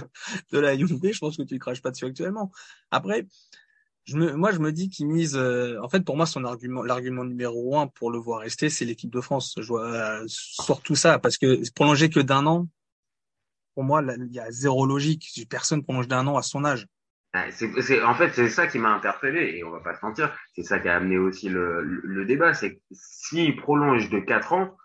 de 0.52 0.58
la 0.60 0.78
Juve, 0.78 1.00
je 1.02 1.18
pense 1.18 1.36
que 1.36 1.42
tu 1.42 1.54
ne 1.54 1.58
craches 1.58 1.82
pas 1.82 1.90
dessus 1.90 2.04
actuellement. 2.04 2.52
Après, 2.92 3.26
je 4.04 4.16
me, 4.16 4.32
moi, 4.34 4.52
je 4.52 4.58
me 4.58 4.72
dis 4.72 4.88
qu'il 4.88 5.06
mise. 5.08 5.36
euh, 5.36 5.78
en 5.82 5.88
fait, 5.88 6.00
pour 6.04 6.16
moi, 6.16 6.26
son 6.26 6.44
argument, 6.44 6.82
l'argument 6.82 7.24
numéro 7.24 7.78
un 7.78 7.86
pour 7.86 8.10
le 8.10 8.18
voir 8.18 8.40
rester, 8.40 8.68
c'est 8.68 8.84
l'équipe 8.84 9.10
de 9.10 9.20
France. 9.20 9.54
Je 9.60 9.66
vois 9.66 9.86
euh, 9.86 10.24
surtout 10.26 10.94
ça, 10.94 11.18
parce 11.18 11.38
que 11.38 11.62
prolonger 11.74 12.10
que 12.10 12.20
d'un 12.20 12.46
an, 12.46 12.68
pour 13.74 13.84
moi, 13.84 14.02
il 14.02 14.32
y 14.32 14.40
a 14.40 14.50
zéro 14.50 14.86
logique. 14.86 15.46
Personne 15.50 15.82
prolonge 15.82 16.08
d'un 16.08 16.26
an 16.26 16.36
à 16.36 16.42
son 16.42 16.64
âge. 16.64 16.86
Ah, 17.32 17.46
C'est, 17.50 18.02
en 18.02 18.14
fait, 18.14 18.30
c'est 18.32 18.48
ça 18.48 18.68
qui 18.68 18.78
m'a 18.78 18.94
interpellé, 18.94 19.56
et 19.56 19.64
on 19.64 19.70
va 19.70 19.80
pas 19.80 19.94
se 19.98 20.04
mentir, 20.06 20.32
c'est 20.54 20.62
ça 20.62 20.78
qui 20.78 20.88
a 20.88 20.96
amené 20.96 21.18
aussi 21.18 21.48
le, 21.48 21.82
le, 21.82 22.00
le 22.04 22.24
débat, 22.24 22.54
c'est 22.54 22.76
que 22.76 22.80
s'il 22.92 23.56
prolonge 23.56 24.08
de 24.08 24.20
4 24.20 24.52
ans, 24.52 24.76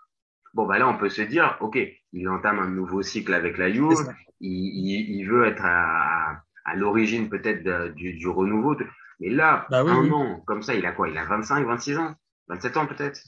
bon, 0.54 0.66
bah 0.66 0.78
là, 0.78 0.88
on 0.88 0.98
peut 0.98 1.10
se 1.10 1.22
dire, 1.22 1.56
ok, 1.60 1.78
il 2.12 2.28
entame 2.28 2.58
un 2.58 2.68
nouveau 2.68 3.02
cycle 3.02 3.34
avec 3.34 3.56
la 3.56 3.70
Juve, 3.70 3.94
il, 4.40 4.50
il, 4.50 5.16
il 5.20 5.24
veut 5.28 5.46
être 5.46 5.64
à, 5.64 6.42
à, 6.64 6.74
l'origine 6.74 7.28
peut-être 7.28 7.94
du, 7.94 8.14
du 8.14 8.26
renouveau. 8.26 8.74
Mais 9.20 9.30
là, 9.30 9.68
Bah 9.68 9.82
oui, 9.84 9.94
un 9.94 9.96
oui. 9.96 10.10
an, 10.12 10.40
comme 10.46 10.62
ça, 10.62 10.74
il 10.74 10.84
a 10.86 10.92
quoi? 10.92 11.08
Il 11.08 11.18
a 11.18 11.24
25, 11.26 11.66
26 11.66 11.96
ans? 11.98 12.14
27 12.48 12.76
ans 12.76 12.86
peut-être? 12.86 13.20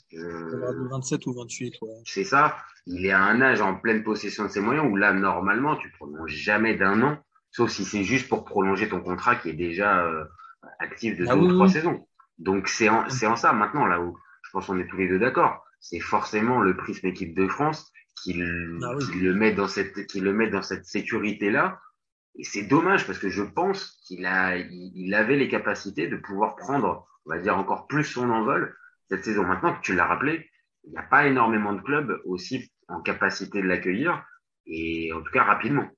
Il 0.53 0.61
va 0.61 0.69
avoir 0.69 0.75
Euh, 0.75 0.89
27 0.89 1.27
ou 1.27 1.33
28, 1.33 1.81
ouais. 1.83 2.05
C'est 2.05 2.25
ça. 2.25 2.57
Il 2.87 3.07
est 3.07 3.13
à 3.13 3.21
un 3.23 3.41
âge 3.41 3.61
en 3.61 3.77
pleine 3.77 4.03
possession 4.03 4.45
de 4.45 4.49
ses 4.49 4.61
moyens 4.61 4.87
où 4.91 4.97
là, 4.97 5.13
normalement, 5.13 5.77
tu 5.77 5.91
prolonges 5.93 6.33
jamais 6.33 6.75
d'un 6.77 7.01
an, 7.03 7.19
sauf 7.51 7.71
si 7.71 7.85
c'est 7.85 8.05
juste 8.05 8.29
pour 8.29 8.45
prolonger 8.45 8.89
ton 8.89 9.01
contrat 9.01 9.37
qui 9.37 9.51
est 9.51 9.55
déjà 9.55 10.05
euh, 10.05 10.25
actif 10.81 11.17
de 11.17 11.27
Ah 11.27 11.35
deux 11.35 11.37
oui, 11.37 11.47
ou 11.47 11.49
trois 11.49 11.69
saisons. 11.69 12.07
Donc 12.39 12.69
c'est 12.69 12.89
en, 12.89 13.09
c'est 13.09 13.27
en 13.27 13.37
ça 13.37 13.53
maintenant 13.53 13.87
là 13.87 14.01
où 14.01 14.17
je 14.45 14.51
pense 14.53 14.67
qu'on 14.67 14.79
est 14.81 14.89
tous 14.89 14.97
les 14.97 15.09
deux 15.09 15.19
d'accord. 15.19 15.65
C'est 15.81 16.01
forcément 16.01 16.61
le 16.61 16.77
prisme 16.77 17.07
équipe 17.09 17.37
de 17.37 17.47
France 17.49 17.93
qui, 18.23 18.33
le- 18.35 18.81
Ah 18.83 18.93
oui. 18.97 19.05
qui 19.05 19.19
le 19.21 19.35
met 19.35 19.53
dans 19.53 19.69
cette 19.69 20.07
qui 20.07 20.21
le 20.21 20.33
met 20.33 20.49
dans 20.51 20.63
cette 20.63 20.85
sécurité 20.87 21.51
là. 21.51 21.79
Et 22.37 22.45
c'est 22.45 22.63
dommage 22.63 23.07
parce 23.07 23.19
que 23.19 23.29
je 23.29 23.43
pense 23.43 24.01
qu'il 24.07 24.25
a 24.27 24.57
il, 24.57 25.15
avait 25.15 25.37
les 25.37 25.49
capacités 25.49 26.09
de 26.09 26.17
pouvoir 26.17 26.57
prendre, 26.57 27.07
on 27.27 27.31
va 27.31 27.39
dire 27.39 27.57
encore 27.57 27.87
plus 27.87 28.05
son 28.05 28.31
envol 28.31 28.75
cette 29.09 29.25
saison. 29.25 29.45
Maintenant 29.45 29.75
que 29.75 29.83
tu 29.83 29.95
l'as 29.95 30.07
rappelé, 30.07 30.49
il 30.85 30.91
n'y 30.91 30.99
a 30.99 31.03
pas 31.03 31.27
énormément 31.27 31.73
de 31.75 31.83
clubs 31.83 32.21
aussi 32.25 32.73
en 32.89 33.01
capacité 33.03 33.61
de 33.61 33.67
l'accueillir 33.67 34.25
et 34.67 35.13
en 35.13 35.23
tout 35.23 35.33
cas 35.33 35.45
rapidement. 35.45 35.89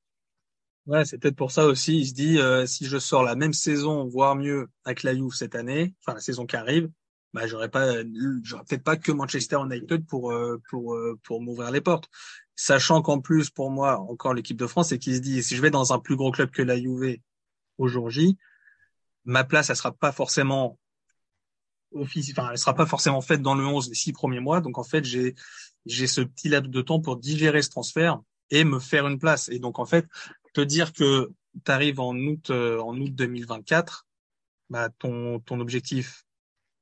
Ouais, 0.87 1.05
c'est 1.05 1.19
peut-être 1.19 1.37
pour 1.37 1.51
ça 1.51 1.67
aussi. 1.67 2.01
Il 2.01 2.07
se 2.07 2.13
dit, 2.13 2.39
euh, 2.39 2.67
si 2.67 2.87
je 2.87 2.99
sors 2.99 3.23
la 3.23 3.37
même 3.37 3.55
saison, 3.55 4.07
voire 4.07 4.37
mieux, 4.37 4.69
avec 4.85 5.03
la 5.03 5.15
Juve 5.15 5.33
cette 5.33 5.55
année, 5.55 5.95
enfin 6.01 6.15
la 6.15 6.21
saison 6.21 6.45
qui 6.45 6.57
arrive, 6.57 6.91
bah 7.33 7.47
j'aurais 7.47 7.71
pas, 7.71 7.95
j'aurais 8.43 8.65
peut-être 8.65 8.85
pas 8.85 8.97
que 8.97 9.11
Manchester 9.11 9.57
United 9.65 10.07
pour 10.07 10.31
euh, 10.31 10.61
pour 10.71 10.95
euh, 10.95 11.19
pour 11.25 11.41
m'ouvrir 11.43 11.71
les 11.71 11.81
portes. 11.81 12.09
Sachant 12.57 13.03
qu'en 13.03 13.21
plus, 13.21 13.51
pour 13.51 13.71
moi, 13.71 13.99
encore 14.01 14.35
l'équipe 14.35 14.57
de 14.57 14.67
France, 14.67 14.89
c'est 14.91 14.99
qu'il 14.99 15.15
se 15.17 15.21
dit, 15.21 15.43
si 15.43 15.57
je 15.57 15.63
vais 15.63 15.71
dans 15.71 15.93
un 15.93 15.99
plus 15.99 16.17
gros 16.17 16.31
club 16.31 16.51
que 16.51 16.63
la 16.63 16.77
Juve 16.77 17.19
au 17.79 17.89
jour 17.89 18.11
J, 18.11 18.39
ma 19.25 19.45
place, 19.45 19.71
elle 19.71 19.77
sera 19.77 19.93
pas 19.93 20.13
forcément 20.13 20.79
offici- 21.95 22.33
enfin, 22.33 22.51
elle 22.51 22.59
sera 22.59 22.75
pas 22.75 22.87
forcément 22.87 23.21
faite 23.21 23.43
dans 23.43 23.55
le 23.55 23.65
11 23.67 23.89
les 23.89 23.95
six 23.95 24.13
premiers 24.13 24.41
mois. 24.41 24.61
Donc 24.61 24.79
en 24.79 24.85
fait, 24.85 25.05
j'ai 25.05 25.35
j'ai 25.87 26.07
ce 26.07 26.21
petit 26.23 26.49
laps 26.49 26.71
de 26.71 26.81
temps 26.81 27.01
pour 27.01 27.17
digérer 27.17 27.63
ce 27.63 27.71
transfert 27.71 28.21
et 28.51 28.65
me 28.65 28.79
faire 28.79 29.07
une 29.07 29.19
place. 29.19 29.49
Et 29.49 29.59
donc 29.59 29.79
en 29.79 29.85
fait, 29.87 30.07
te 30.55 30.61
dire 30.61 30.93
que 30.93 31.31
tu 31.65 31.71
arrives 31.71 32.01
en 32.01 32.15
août 32.17 32.51
euh, 32.51 32.81
en 32.81 32.97
août 33.01 33.15
2024, 33.15 34.07
bah 34.71 34.89
ton 34.99 35.41
ton 35.41 35.61
objectif 35.61 36.25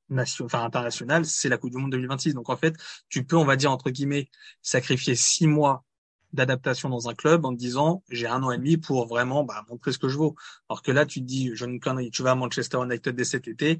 nation 0.09 0.45
enfin 0.45 0.63
international, 0.63 1.25
c'est 1.25 1.49
la 1.49 1.57
Coupe 1.57 1.71
du 1.71 1.77
monde 1.77 1.91
2026. 1.91 2.33
Donc 2.33 2.49
en 2.49 2.57
fait, 2.57 2.75
tu 3.09 3.25
peux 3.25 3.35
on 3.37 3.45
va 3.45 3.55
dire 3.55 3.71
entre 3.71 3.89
guillemets 3.89 4.29
sacrifier 4.61 5.15
six 5.15 5.47
mois 5.47 5.85
d'adaptation 6.33 6.89
dans 6.89 7.09
un 7.09 7.13
club 7.13 7.45
en 7.45 7.53
te 7.53 7.57
disant 7.57 8.03
j'ai 8.09 8.27
un 8.27 8.43
an 8.43 8.51
et 8.51 8.57
demi 8.57 8.77
pour 8.77 9.07
vraiment 9.07 9.43
bah, 9.43 9.63
montrer 9.69 9.91
ce 9.91 9.99
que 9.99 10.09
je 10.09 10.17
vaux. 10.17 10.35
Alors 10.69 10.81
que 10.81 10.91
là 10.91 11.05
tu 11.05 11.21
te 11.21 11.25
dis 11.25 11.51
je 11.53 11.65
ne 11.65 11.79
connerie, 11.79 12.11
tu 12.11 12.23
vas 12.23 12.31
à 12.31 12.35
Manchester 12.35 12.79
United 12.83 13.15
dès 13.15 13.23
cet 13.23 13.47
été, 13.47 13.77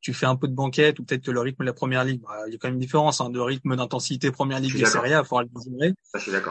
tu 0.00 0.14
fais 0.14 0.26
un 0.26 0.36
peu 0.36 0.48
de 0.48 0.54
banquette 0.54 0.98
ou 0.98 1.04
peut-être 1.04 1.24
que 1.24 1.30
le 1.30 1.40
rythme 1.40 1.64
de 1.64 1.66
la 1.66 1.72
première 1.72 2.04
ligue, 2.04 2.22
bah, 2.22 2.44
il 2.46 2.52
y 2.52 2.56
a 2.56 2.58
quand 2.58 2.68
même 2.68 2.74
une 2.74 2.80
différence 2.80 3.20
hein, 3.20 3.30
de 3.30 3.40
rythme 3.40 3.76
d'intensité 3.76 4.30
première 4.30 4.60
ligue 4.60 4.76
et. 4.76 4.86
Serie 4.86 5.14
A, 5.14 5.24
faut 5.24 5.40
le 5.40 5.48
mesurer 5.52 5.94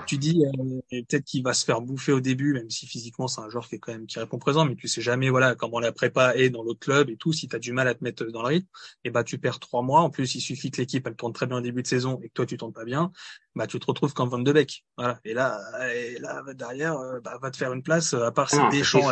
tu 0.05 0.17
dis 0.17 0.43
euh, 0.45 0.79
peut-être 0.89 1.24
qu'il 1.24 1.43
va 1.43 1.53
se 1.53 1.65
faire 1.65 1.81
bouffer 1.81 2.12
au 2.12 2.19
début, 2.19 2.53
même 2.53 2.69
si 2.69 2.85
physiquement 2.88 3.27
c'est 3.27 3.41
un 3.41 3.50
joueur 3.50 3.67
qui 3.67 3.75
est 3.75 3.79
quand 3.79 3.91
même 3.91 4.05
qui 4.05 4.19
répond 4.19 4.38
présent, 4.38 4.65
mais 4.65 4.75
tu 4.75 4.88
sais 4.88 5.01
jamais 5.01 5.29
voilà 5.29 5.55
comment 5.55 5.79
la 5.79 5.91
prépa 5.91 6.35
est 6.35 6.50
dans 6.50 6.63
l'autre 6.63 6.79
club 6.79 7.09
et 7.09 7.17
tout. 7.17 7.33
Si 7.33 7.47
tu 7.47 7.55
as 7.55 7.59
du 7.59 7.71
mal 7.71 7.88
à 7.88 7.93
te 7.93 8.03
mettre 8.03 8.25
dans 8.25 8.41
le 8.41 8.47
rythme, 8.47 8.67
et 9.03 9.09
bah 9.09 9.24
tu 9.24 9.38
perds 9.38 9.59
trois 9.59 9.81
mois. 9.81 10.01
En 10.01 10.09
plus, 10.09 10.35
il 10.35 10.41
suffit 10.41 10.71
que 10.71 10.77
l'équipe 10.77 11.05
elle 11.07 11.15
tourne 11.15 11.33
très 11.33 11.47
bien 11.47 11.57
au 11.57 11.62
début 11.62 11.81
de 11.81 11.88
saison 11.88 12.19
et 12.21 12.29
que 12.29 12.33
toi 12.33 12.45
tu 12.45 12.57
tournes 12.57 12.74
pas 12.74 12.85
bien, 12.85 13.12
bah 13.55 13.67
tu 13.67 13.79
te 13.79 13.85
retrouves 13.85 14.13
comme 14.13 14.29
Van 14.29 14.39
de 14.39 14.51
Beek. 14.51 14.85
Voilà. 14.97 15.19
Et 15.24 15.33
là, 15.33 15.44
et 15.91 16.19
là 16.19 16.43
derrière, 16.53 16.97
euh, 16.97 17.19
bah, 17.19 17.37
va 17.41 17.51
te 17.51 17.57
faire 17.57 17.73
une 17.73 17.83
place 17.83 18.13
euh, 18.13 18.25
à 18.25 18.31
part 18.31 18.49
si 18.49 18.57
Non, 18.57 18.71
c'est 18.71 18.77
Deschamps. 18.79 19.11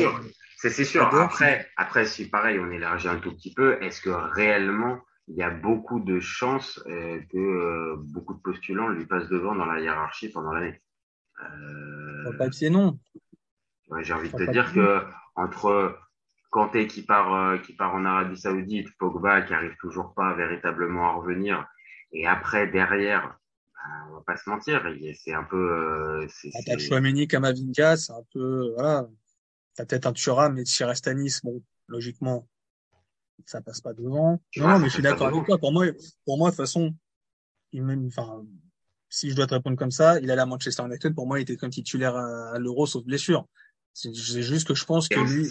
C'est 0.57 0.85
sûr. 0.85 1.03
Après, 1.03 1.67
après, 1.75 2.05
si 2.05 2.29
pareil, 2.29 2.57
on 2.59 2.71
élargit 2.71 3.09
un 3.09 3.17
tout 3.17 3.33
petit 3.33 3.53
peu, 3.53 3.81
est-ce 3.81 4.01
que 4.01 4.09
réellement 4.09 4.99
il 5.27 5.35
y 5.35 5.43
a 5.43 5.49
beaucoup 5.49 5.99
de 5.99 6.19
chances 6.19 6.81
euh, 6.87 7.19
que 7.31 7.37
euh, 7.37 7.95
beaucoup 7.97 8.33
de 8.33 8.41
postulants 8.41 8.89
lui 8.89 9.05
passent 9.05 9.29
devant 9.29 9.55
dans 9.55 9.65
la 9.65 9.81
hiérarchie 9.81 10.29
pendant 10.29 10.53
l'année? 10.53 10.81
Euh, 11.41 12.23
Sur 12.23 12.37
papier 12.37 12.69
non. 12.69 12.97
ouais, 13.89 14.03
J'ai 14.03 14.13
envie 14.13 14.29
de 14.29 14.37
te 14.37 14.51
dire 14.51 14.73
que 14.73 15.01
entre 15.35 15.97
Kanté 16.49 16.87
qui 16.87 17.03
part, 17.03 17.33
euh, 17.33 17.57
qui 17.57 17.73
part 17.73 17.95
en 17.95 18.05
Arabie 18.05 18.37
Saoudite, 18.37 18.89
Pogba 18.97 19.41
qui 19.41 19.53
arrive 19.53 19.75
toujours 19.79 20.13
pas 20.13 20.33
véritablement 20.33 21.09
à 21.09 21.13
revenir, 21.13 21.65
et 22.11 22.27
après 22.27 22.67
derrière, 22.67 23.37
on 24.09 24.13
va 24.15 24.21
pas 24.25 24.37
se 24.37 24.49
mentir, 24.49 24.81
c'est 25.15 25.33
un 25.33 25.43
peu, 25.43 25.57
euh, 25.57 26.27
T'as 26.65 26.77
Chouameni, 26.77 27.27
Kamavinga, 27.27 27.97
c'est 27.97 28.13
un 28.13 28.23
peu 28.33 28.73
voilà. 28.75 29.07
T'as 29.75 29.85
peut-être 29.85 30.05
un 30.05 30.13
Thuram, 30.13 30.53
mais 30.53 30.65
si 30.65 30.83
reste 30.83 31.07
à 31.07 31.13
Nice, 31.13 31.41
bon, 31.43 31.61
logiquement, 31.87 32.47
ça 33.45 33.61
passe 33.61 33.81
pas 33.81 33.93
devant. 33.93 34.41
Non, 34.57 34.67
non, 34.67 34.79
mais 34.79 34.87
je 34.87 34.93
suis 34.93 35.03
d'accord 35.03 35.27
avec 35.27 35.45
toi. 35.45 35.57
Pour 35.57 35.71
moi, 35.71 35.85
pour 36.25 36.37
moi, 36.37 36.51
de 36.51 36.55
toute 36.55 36.63
façon, 36.63 36.95
il 37.71 37.83
même, 37.83 38.05
enfin, 38.07 38.45
si 39.09 39.29
je 39.29 39.35
dois 39.35 39.47
te 39.47 39.53
répondre 39.53 39.77
comme 39.77 39.91
ça, 39.91 40.19
il 40.19 40.29
allait 40.31 40.41
à 40.41 40.45
Manchester 40.45 40.83
United. 40.83 41.13
Pour 41.15 41.27
moi, 41.27 41.39
il 41.39 41.43
était 41.43 41.57
comme 41.57 41.71
titulaire 41.71 42.15
à, 42.15 42.59
l'Euro, 42.59 42.85
sauf 42.85 43.03
blessure. 43.03 43.47
C'est 43.93 44.13
juste 44.13 44.67
que 44.67 44.73
je 44.73 44.85
pense 44.85 45.07
que 45.07 45.19
lui, 45.19 45.49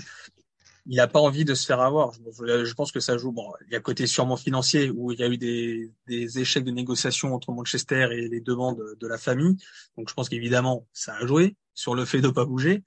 il 0.87 0.99
a 1.01 1.07
pas 1.07 1.21
envie 1.21 1.45
de 1.45 1.55
se 1.55 1.67
faire 1.67 1.81
avoir. 1.81 2.13
Je, 2.13 2.65
je 2.65 2.75
pense 2.75 2.91
que 2.93 3.01
ça 3.01 3.17
joue. 3.19 3.33
Bon, 3.33 3.53
il 3.67 3.73
y 3.73 3.77
a 3.77 3.81
côté 3.81 4.07
sûrement 4.07 4.37
financier 4.37 4.91
où 4.91 5.13
il 5.13 5.19
y 5.21 5.23
a 5.23 5.29
eu 5.29 5.39
des, 5.39 5.91
des 6.09 6.39
échecs 6.41 6.65
de 6.65 6.71
négociation 6.73 7.35
entre 7.35 7.53
Manchester 7.53 8.09
et 8.13 8.29
les 8.29 8.41
demandes 8.41 8.83
de, 8.99 9.07
la 9.07 9.19
famille. 9.19 9.57
Donc, 9.97 10.09
je 10.09 10.15
pense 10.15 10.29
qu'évidemment, 10.29 10.87
ça 10.93 11.15
a 11.15 11.27
joué 11.27 11.57
sur 11.75 11.95
le 11.95 12.05
fait 12.05 12.21
de 12.21 12.29
pas 12.29 12.45
bouger. 12.45 12.83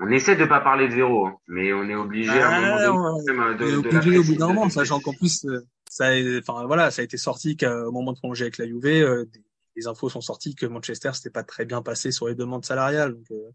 On 0.00 0.10
essaie 0.10 0.36
de 0.36 0.44
pas 0.44 0.60
parler 0.60 0.88
de 0.88 0.94
Véro, 0.94 1.26
hein, 1.26 1.36
mais 1.48 1.72
on 1.72 1.88
est 1.88 1.94
obligé 1.94 2.30
à 2.30 2.48
un 2.48 2.52
Ah, 2.52 2.60
moment 2.60 3.00
on- 3.00 3.24
donné, 3.24 3.54
de, 3.58 3.70
de 3.70 3.76
au 3.78 3.82
la 3.82 4.00
PG, 4.00 4.18
au 4.18 4.22
bout 4.24 4.34
d'un 4.36 4.46
moment, 4.48 4.66
de- 4.66 4.70
sachant 4.72 5.00
qu'en 5.00 5.12
plus, 5.12 5.44
euh, 5.46 5.66
ça, 5.90 6.10
enfin 6.40 6.66
voilà, 6.66 6.90
ça 6.92 7.02
a 7.02 7.04
été 7.04 7.16
sorti 7.16 7.56
qu'au 7.56 7.90
moment 7.90 8.12
de 8.12 8.18
prolonger 8.18 8.44
avec 8.44 8.58
la 8.58 8.66
Juve, 8.66 8.84
euh, 8.86 9.24
des, 9.24 9.42
les 9.74 9.86
infos 9.86 10.08
sont 10.08 10.20
sorties 10.20 10.54
que 10.54 10.66
Manchester 10.66 11.12
s'était 11.14 11.30
pas 11.30 11.42
très 11.44 11.64
bien 11.64 11.82
passé 11.82 12.10
sur 12.12 12.28
les 12.28 12.34
demandes 12.34 12.64
salariales. 12.64 13.14
Donc, 13.14 13.24
euh, 13.30 13.50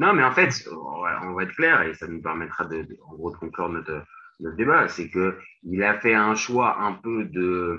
Non, 0.00 0.14
mais 0.14 0.24
en 0.24 0.32
fait, 0.32 0.66
on 0.72 1.34
va, 1.34 1.42
être 1.42 1.54
clair 1.54 1.82
et 1.82 1.92
ça 1.92 2.06
nous 2.08 2.22
permettra 2.22 2.64
de, 2.64 2.88
en 3.06 3.14
gros 3.16 3.30
de 3.30 3.36
conclure 3.36 3.68
notre, 3.68 4.02
notre 4.40 4.56
débat. 4.56 4.88
C'est 4.88 5.10
que 5.10 5.36
il 5.62 5.82
a 5.82 6.00
fait 6.00 6.14
un 6.14 6.34
choix 6.34 6.80
un 6.80 6.94
peu 6.94 7.26
de, 7.26 7.78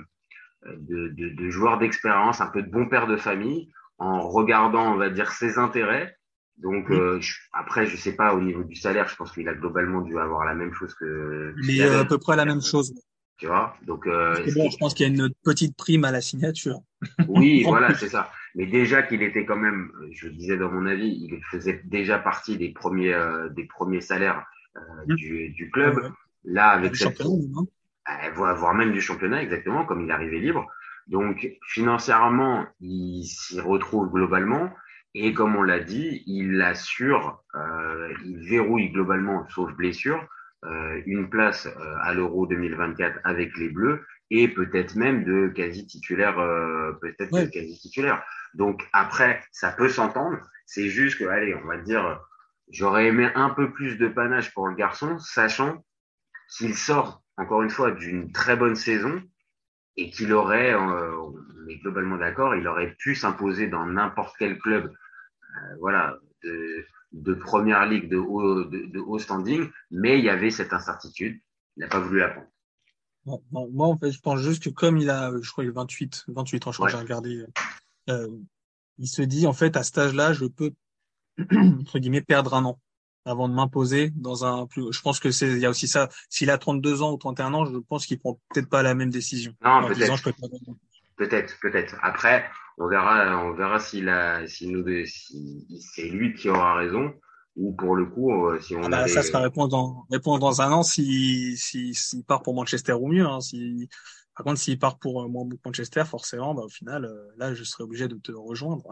de, 0.64 1.08
de, 1.08 1.30
de 1.30 1.50
joueur 1.50 1.78
d'expérience, 1.78 2.40
un 2.40 2.46
peu 2.46 2.62
de 2.62 2.70
bon 2.70 2.88
père 2.88 3.08
de 3.08 3.16
famille, 3.16 3.72
en 3.98 4.20
regardant, 4.20 4.94
on 4.94 4.96
va 4.96 5.10
dire, 5.10 5.32
ses 5.32 5.58
intérêts. 5.58 6.16
Donc 6.58 6.90
Oui. 6.90 6.96
euh, 6.96 7.20
je- 7.20 7.34
après, 7.52 7.86
je 7.86 7.96
sais 7.96 8.14
pas 8.14 8.34
au 8.34 8.40
niveau 8.40 8.62
du 8.62 8.76
salaire, 8.76 9.08
je 9.08 9.16
pense 9.16 9.32
qu'il 9.32 9.48
a 9.48 9.54
globalement 9.54 10.00
dû 10.00 10.16
avoir 10.16 10.44
la 10.44 10.54
même 10.54 10.72
chose 10.74 10.94
que. 10.94 11.52
mais 11.66 11.80
euh, 11.80 12.02
à 12.02 12.04
peu 12.04 12.18
près 12.18 12.36
la 12.36 12.44
même 12.44 12.62
chose. 12.62 12.94
Tu 13.38 13.48
vois? 13.48 13.74
Donc 13.82 14.06
euh, 14.06 14.44
bon, 14.54 14.70
je 14.70 14.76
pense 14.76 14.94
qu'il 14.94 15.08
y 15.08 15.10
a 15.10 15.12
une 15.12 15.32
petite 15.42 15.76
prime 15.76 16.04
à 16.04 16.12
la 16.12 16.20
signature. 16.20 16.78
Oui, 17.26 17.64
voilà, 17.66 17.94
c'est 17.94 18.10
ça. 18.10 18.30
Mais 18.54 18.66
déjà 18.66 19.02
qu'il 19.02 19.22
était 19.22 19.44
quand 19.46 19.56
même, 19.56 19.90
je 20.12 20.26
le 20.28 20.34
disais 20.34 20.56
dans 20.56 20.70
mon 20.70 20.86
avis, 20.86 21.08
il 21.08 21.42
faisait 21.50 21.80
déjà 21.84 22.18
partie 22.18 22.58
des 22.58 22.70
premiers 22.72 23.14
euh, 23.14 23.48
des 23.50 23.64
premiers 23.64 24.00
salaires 24.00 24.44
euh, 24.76 24.80
Mm. 25.06 25.14
du, 25.16 25.50
du 25.50 25.70
club. 25.70 25.96
Ouais, 25.96 26.02
ouais. 26.04 26.08
Là, 26.44 26.68
avec 26.70 26.92
Du 26.92 26.98
cette, 26.98 27.18
voire 28.34 28.74
même 28.74 28.92
du 28.92 29.00
championnat, 29.00 29.42
exactement, 29.42 29.84
comme 29.84 30.02
il 30.02 30.10
arrivé 30.10 30.40
libre. 30.40 30.66
Donc 31.06 31.48
financièrement, 31.66 32.66
il 32.80 33.24
s'y 33.24 33.60
retrouve 33.60 34.10
globalement. 34.12 34.70
Et 35.14 35.34
comme 35.34 35.56
on 35.56 35.62
l'a 35.62 35.80
dit, 35.80 36.22
il 36.26 36.60
assure, 36.62 37.42
euh, 37.54 38.12
il 38.24 38.38
verrouille 38.48 38.90
globalement, 38.90 39.46
sauf 39.50 39.72
blessure, 39.74 40.26
euh, 40.64 41.02
une 41.06 41.28
place 41.28 41.66
euh, 41.66 41.94
à 42.02 42.14
l'Euro 42.14 42.46
2024 42.46 43.20
avec 43.24 43.56
les 43.58 43.68
Bleus 43.68 44.04
et 44.30 44.48
peut-être 44.48 44.94
même 44.96 45.24
de 45.24 45.48
quasi 45.48 45.86
titulaire, 45.86 46.38
euh, 46.38 46.92
peut-être 47.02 47.32
Ouais. 47.32 47.44
de 47.44 47.50
quasi 47.50 47.78
titulaire. 47.78 48.22
Donc 48.54 48.86
après, 48.92 49.42
ça 49.52 49.72
peut 49.72 49.88
s'entendre. 49.88 50.38
C'est 50.66 50.88
juste 50.88 51.18
que, 51.18 51.24
allez, 51.24 51.54
on 51.54 51.66
va 51.66 51.78
dire, 51.78 52.20
j'aurais 52.70 53.06
aimé 53.06 53.30
un 53.34 53.50
peu 53.50 53.72
plus 53.72 53.96
de 53.96 54.08
panache 54.08 54.52
pour 54.54 54.68
le 54.68 54.74
garçon, 54.74 55.18
sachant 55.18 55.84
qu'il 56.56 56.74
sort 56.74 57.22
encore 57.36 57.62
une 57.62 57.70
fois 57.70 57.90
d'une 57.92 58.32
très 58.32 58.56
bonne 58.56 58.76
saison 58.76 59.22
et 59.96 60.10
qu'il 60.10 60.32
aurait, 60.32 60.72
euh, 60.74 61.16
on 61.18 61.68
est 61.68 61.76
globalement 61.78 62.16
d'accord, 62.16 62.54
il 62.54 62.66
aurait 62.66 62.94
pu 62.98 63.14
s'imposer 63.14 63.68
dans 63.68 63.84
n'importe 63.86 64.34
quel 64.38 64.58
club, 64.58 64.86
euh, 64.86 65.76
voilà, 65.80 66.18
de, 66.42 66.84
de 67.12 67.34
première 67.34 67.86
ligue 67.86 68.08
de 68.08 68.16
haut, 68.16 68.64
de, 68.64 68.86
de 68.86 69.00
haut 69.00 69.18
standing, 69.18 69.70
mais 69.90 70.18
il 70.18 70.24
y 70.24 70.30
avait 70.30 70.50
cette 70.50 70.72
incertitude. 70.72 71.40
Il 71.76 71.80
n'a 71.80 71.88
pas 71.88 72.00
voulu 72.00 72.20
la 72.20 72.28
prendre. 72.28 72.48
Moi, 73.50 73.86
en 73.86 73.96
fait, 73.98 74.10
je 74.10 74.20
pense 74.20 74.40
juste 74.40 74.64
que 74.64 74.70
comme 74.70 74.98
il 74.98 75.08
a, 75.08 75.30
je 75.40 75.50
crois, 75.50 75.64
il 75.64 75.70
a 75.70 75.72
28, 75.72 76.24
28 76.28 76.66
ans, 76.66 76.72
je 76.72 76.76
crois 76.76 76.86
Ouais. 76.86 76.92
j'ai 76.92 76.98
regardé, 76.98 77.36
euh, 77.36 77.46
il 78.08 79.08
se 79.08 79.22
dit, 79.22 79.46
en 79.46 79.52
fait, 79.52 79.76
à 79.76 79.82
cet 79.82 79.98
âge-là, 79.98 80.32
je 80.32 80.46
peux, 80.46 80.72
entre 81.80 81.98
guillemets, 81.98 82.22
perdre 82.22 82.54
un 82.54 82.64
an 82.64 82.78
avant 83.24 83.48
de 83.48 83.54
m'imposer 83.54 84.10
dans 84.16 84.44
un 84.44 84.66
plus, 84.66 84.92
je 84.92 85.00
pense 85.00 85.20
que 85.20 85.30
c'est, 85.30 85.48
il 85.48 85.58
y 85.58 85.66
a 85.66 85.70
aussi 85.70 85.86
ça. 85.88 86.08
S'il 86.28 86.50
a 86.50 86.58
32 86.58 87.02
ans 87.02 87.12
ou 87.12 87.16
31 87.16 87.54
ans, 87.54 87.64
je 87.64 87.78
pense 87.78 88.06
qu'il 88.06 88.18
prend 88.18 88.40
peut-être 88.52 88.68
pas 88.68 88.82
la 88.82 88.94
même 88.94 89.10
décision. 89.10 89.54
Non, 89.64 89.86
peut-être. 89.86 90.22
peux. 90.22 90.32
Peut-être, 91.16 91.54
peut-être. 91.60 91.96
Après, 92.02 92.44
on 92.78 92.88
verra, 92.88 93.44
on 93.44 93.54
verra 93.54 93.78
s'il 93.78 94.08
a, 94.08 94.46
si 94.48 94.66
nous, 94.66 94.84
si 95.06 95.66
c'est 95.94 96.08
lui 96.08 96.34
qui 96.34 96.48
aura 96.48 96.74
raison, 96.74 97.14
ou 97.54 97.72
pour 97.74 97.94
le 97.94 98.06
coup, 98.06 98.46
euh, 98.46 98.58
si 98.60 98.74
on 98.74 98.82
Ah 98.84 98.88
bah, 98.88 98.98
avait, 99.00 99.08
ça 99.08 99.22
sera 99.22 99.40
répondre 99.40 99.68
dans, 99.68 100.06
répondre 100.10 100.40
dans 100.40 100.62
un 100.62 100.72
an 100.72 100.82
si, 100.82 101.56
si, 101.56 101.94
s'il 101.94 102.24
part 102.24 102.42
pour 102.42 102.54
Manchester 102.54 102.94
ou 102.94 103.08
mieux, 103.08 103.26
hein. 103.26 103.40
Si, 103.40 103.88
par 104.36 104.44
contre, 104.44 104.58
s'il 104.58 104.78
part 104.78 104.98
pour 104.98 105.22
euh, 105.22 105.28
Manchester, 105.64 106.04
forcément, 106.04 106.54
bah, 106.54 106.62
au 106.62 106.68
final, 106.68 107.04
euh, 107.04 107.30
là, 107.36 107.54
je 107.54 107.64
serai 107.64 107.84
obligé 107.84 108.08
de 108.08 108.16
te 108.16 108.32
rejoindre. 108.32 108.88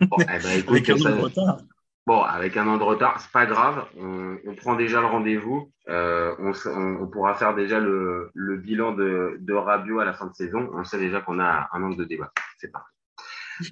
Bon, 0.00 0.16
eh 0.20 0.24
ben, 0.24 0.58
écoute, 0.58 0.70
Avec 0.76 0.90
un 0.90 0.98
ça- 0.98 1.12
an 1.12 1.16
de 1.16 1.20
retard. 1.22 1.58
Bon, 2.06 2.22
avec 2.22 2.56
un 2.56 2.68
an 2.68 2.76
de 2.78 2.84
retard, 2.84 3.20
c'est 3.20 3.32
pas 3.32 3.46
grave. 3.46 3.84
On, 3.98 4.36
on 4.46 4.54
prend 4.54 4.76
déjà 4.76 5.00
le 5.00 5.06
rendez-vous. 5.08 5.72
Euh, 5.88 6.36
on, 6.38 7.06
pourra 7.08 7.34
faire 7.34 7.56
déjà 7.56 7.80
le, 7.80 8.30
le 8.32 8.56
bilan 8.58 8.92
de, 8.92 9.38
de 9.40 9.52
Rabiot 9.52 9.98
à 9.98 10.04
la 10.04 10.12
fin 10.12 10.26
de 10.26 10.34
saison. 10.34 10.70
On 10.72 10.84
sait 10.84 10.98
déjà 10.98 11.20
qu'on 11.20 11.40
a 11.40 11.68
un 11.72 11.82
an 11.82 11.90
de 11.90 12.04
débat. 12.04 12.30
C'est 12.58 12.70
parti. 12.70 12.92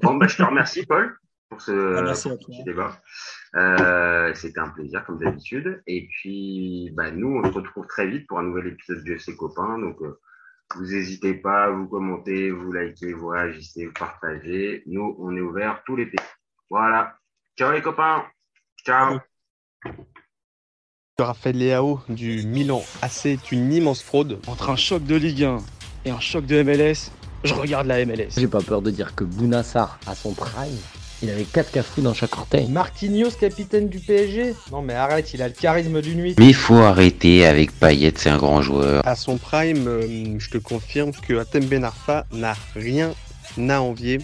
Bon, 0.03 0.17
bah, 0.17 0.27
je 0.27 0.37
te 0.37 0.43
remercie, 0.43 0.85
Paul, 0.85 1.17
pour 1.49 1.61
ce, 1.61 1.95
Ah, 1.97 2.03
merci 2.03 2.29
pour 2.29 2.57
ce 2.57 2.65
débat. 2.65 3.01
Euh, 3.55 4.33
C'était 4.35 4.59
un 4.59 4.71
plaisir, 4.71 5.05
comme 5.05 5.19
d'habitude. 5.21 5.81
Et 5.87 6.09
puis, 6.09 6.91
bah, 6.95 7.13
nous, 7.13 7.41
on 7.41 7.45
se 7.45 7.55
retrouve 7.55 7.87
très 7.87 8.09
vite 8.09 8.27
pour 8.27 8.41
un 8.41 8.43
nouvel 8.43 8.67
épisode 8.67 9.05
de 9.05 9.17
ses 9.17 9.37
copains. 9.37 9.79
Donc, 9.79 10.03
euh, 10.03 10.19
vous 10.75 10.85
n'hésitez 10.85 11.35
pas, 11.35 11.71
vous 11.71 11.87
commentez, 11.87 12.51
vous 12.51 12.73
likez, 12.73 13.13
vous 13.13 13.29
réagissez, 13.29 13.87
vous 13.87 13.93
partagez. 13.93 14.83
Nous, 14.87 15.17
on 15.19 15.37
est 15.37 15.41
ouvert 15.41 15.83
tout 15.87 15.97
l'été. 15.97 16.17
Voilà. 16.71 17.17
Ciao 17.57 17.73
les 17.73 17.83
copains. 17.83 18.25
Ciao. 18.85 19.19
Raphaël 21.19 21.59
Leao 21.59 22.01
du 22.09 22.45
Milan 22.45 22.83
AC 23.01 23.27
est 23.27 23.53
une 23.53 23.73
immense 23.73 24.03
fraude. 24.03 24.41
Entre 24.49 24.71
un 24.71 24.77
choc 24.77 25.05
de 25.05 25.15
Ligue 25.15 25.45
1 25.45 25.59
et 26.07 26.11
un 26.11 26.19
choc 26.19 26.45
de 26.45 26.61
MLS, 26.63 27.13
je 27.45 27.55
regarde 27.55 27.87
la 27.87 28.05
MLS. 28.05 28.31
J'ai 28.37 28.49
pas 28.49 28.61
peur 28.61 28.83
de 28.83 28.91
dire 28.91 29.15
que 29.15 29.23
Bounassar, 29.23 30.01
à 30.09 30.17
son 30.17 30.35
prime, 30.35 30.77
il 31.23 31.31
avait 31.31 31.45
4 31.45 31.71
cafous 31.71 32.03
dans 32.03 32.15
chaque 32.15 32.37
orteil. 32.37 32.69
Marquinhos, 32.69 33.31
capitaine 33.39 33.89
du 33.89 33.99
PSG 33.99 34.55
Non 34.71 34.83
mais 34.83 34.95
arrête, 34.95 35.33
il 35.35 35.43
a 35.43 35.49
le 35.49 35.55
charisme 35.55 36.01
d'une 36.01 36.19
nuit. 36.19 36.35
Mais 36.39 36.49
il 36.49 36.55
faut 36.55 36.77
arrêter 36.77 37.47
avec 37.47 37.73
Payet, 37.73 38.13
c'est 38.17 38.31
un 38.31 38.37
grand 38.39 38.63
joueur. 38.63 39.07
À 39.07 39.17
son 39.17 39.39
prime, 39.39 39.87
euh, 39.87 40.37
je 40.39 40.51
te 40.51 40.59
confirme 40.59 41.13
que 41.13 41.39
Atem 41.39 41.65
Ben 41.65 41.85
Arfa 41.85 42.27
n'a 42.33 42.55
rien 42.75 43.15
à 43.69 43.81
envier 43.81 44.19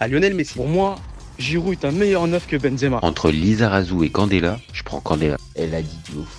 à 0.00 0.08
Lionel 0.08 0.34
Messi. 0.34 0.54
Pour 0.54 0.68
moi, 0.68 0.96
Giroud 1.38 1.72
est 1.72 1.84
un 1.84 1.92
meilleur 1.92 2.26
neuf 2.26 2.46
que 2.46 2.56
Benzema. 2.56 2.98
Entre 3.02 3.30
Lizarazu 3.30 4.04
et 4.04 4.10
Candela, 4.10 4.58
je 4.72 4.82
prends 4.82 5.00
Candela. 5.00 5.36
Elle 5.54 5.74
a 5.74 5.82
dit 5.82 5.98
de 6.12 6.18
ouf. 6.18 6.37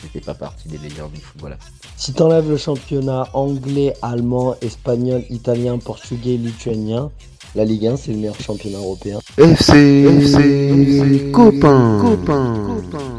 C'était 0.00 0.20
pas 0.20 0.34
partie 0.34 0.68
des 0.68 0.78
meilleurs 0.78 1.08
du 1.08 1.20
football. 1.20 1.56
Si 1.96 2.12
t'enlèves 2.12 2.48
le 2.48 2.56
championnat 2.58 3.28
anglais, 3.32 3.94
allemand, 4.02 4.54
espagnol, 4.60 5.24
italien, 5.30 5.78
portugais, 5.78 6.36
lituanien, 6.36 7.10
la 7.54 7.64
Ligue 7.64 7.86
1 7.86 7.96
c'est 7.96 8.12
le 8.12 8.18
meilleur 8.18 8.38
championnat 8.40 8.78
européen. 8.78 9.18
FC, 9.38 10.04
FC, 10.04 11.30
copain, 11.32 11.98
copain. 12.02 13.15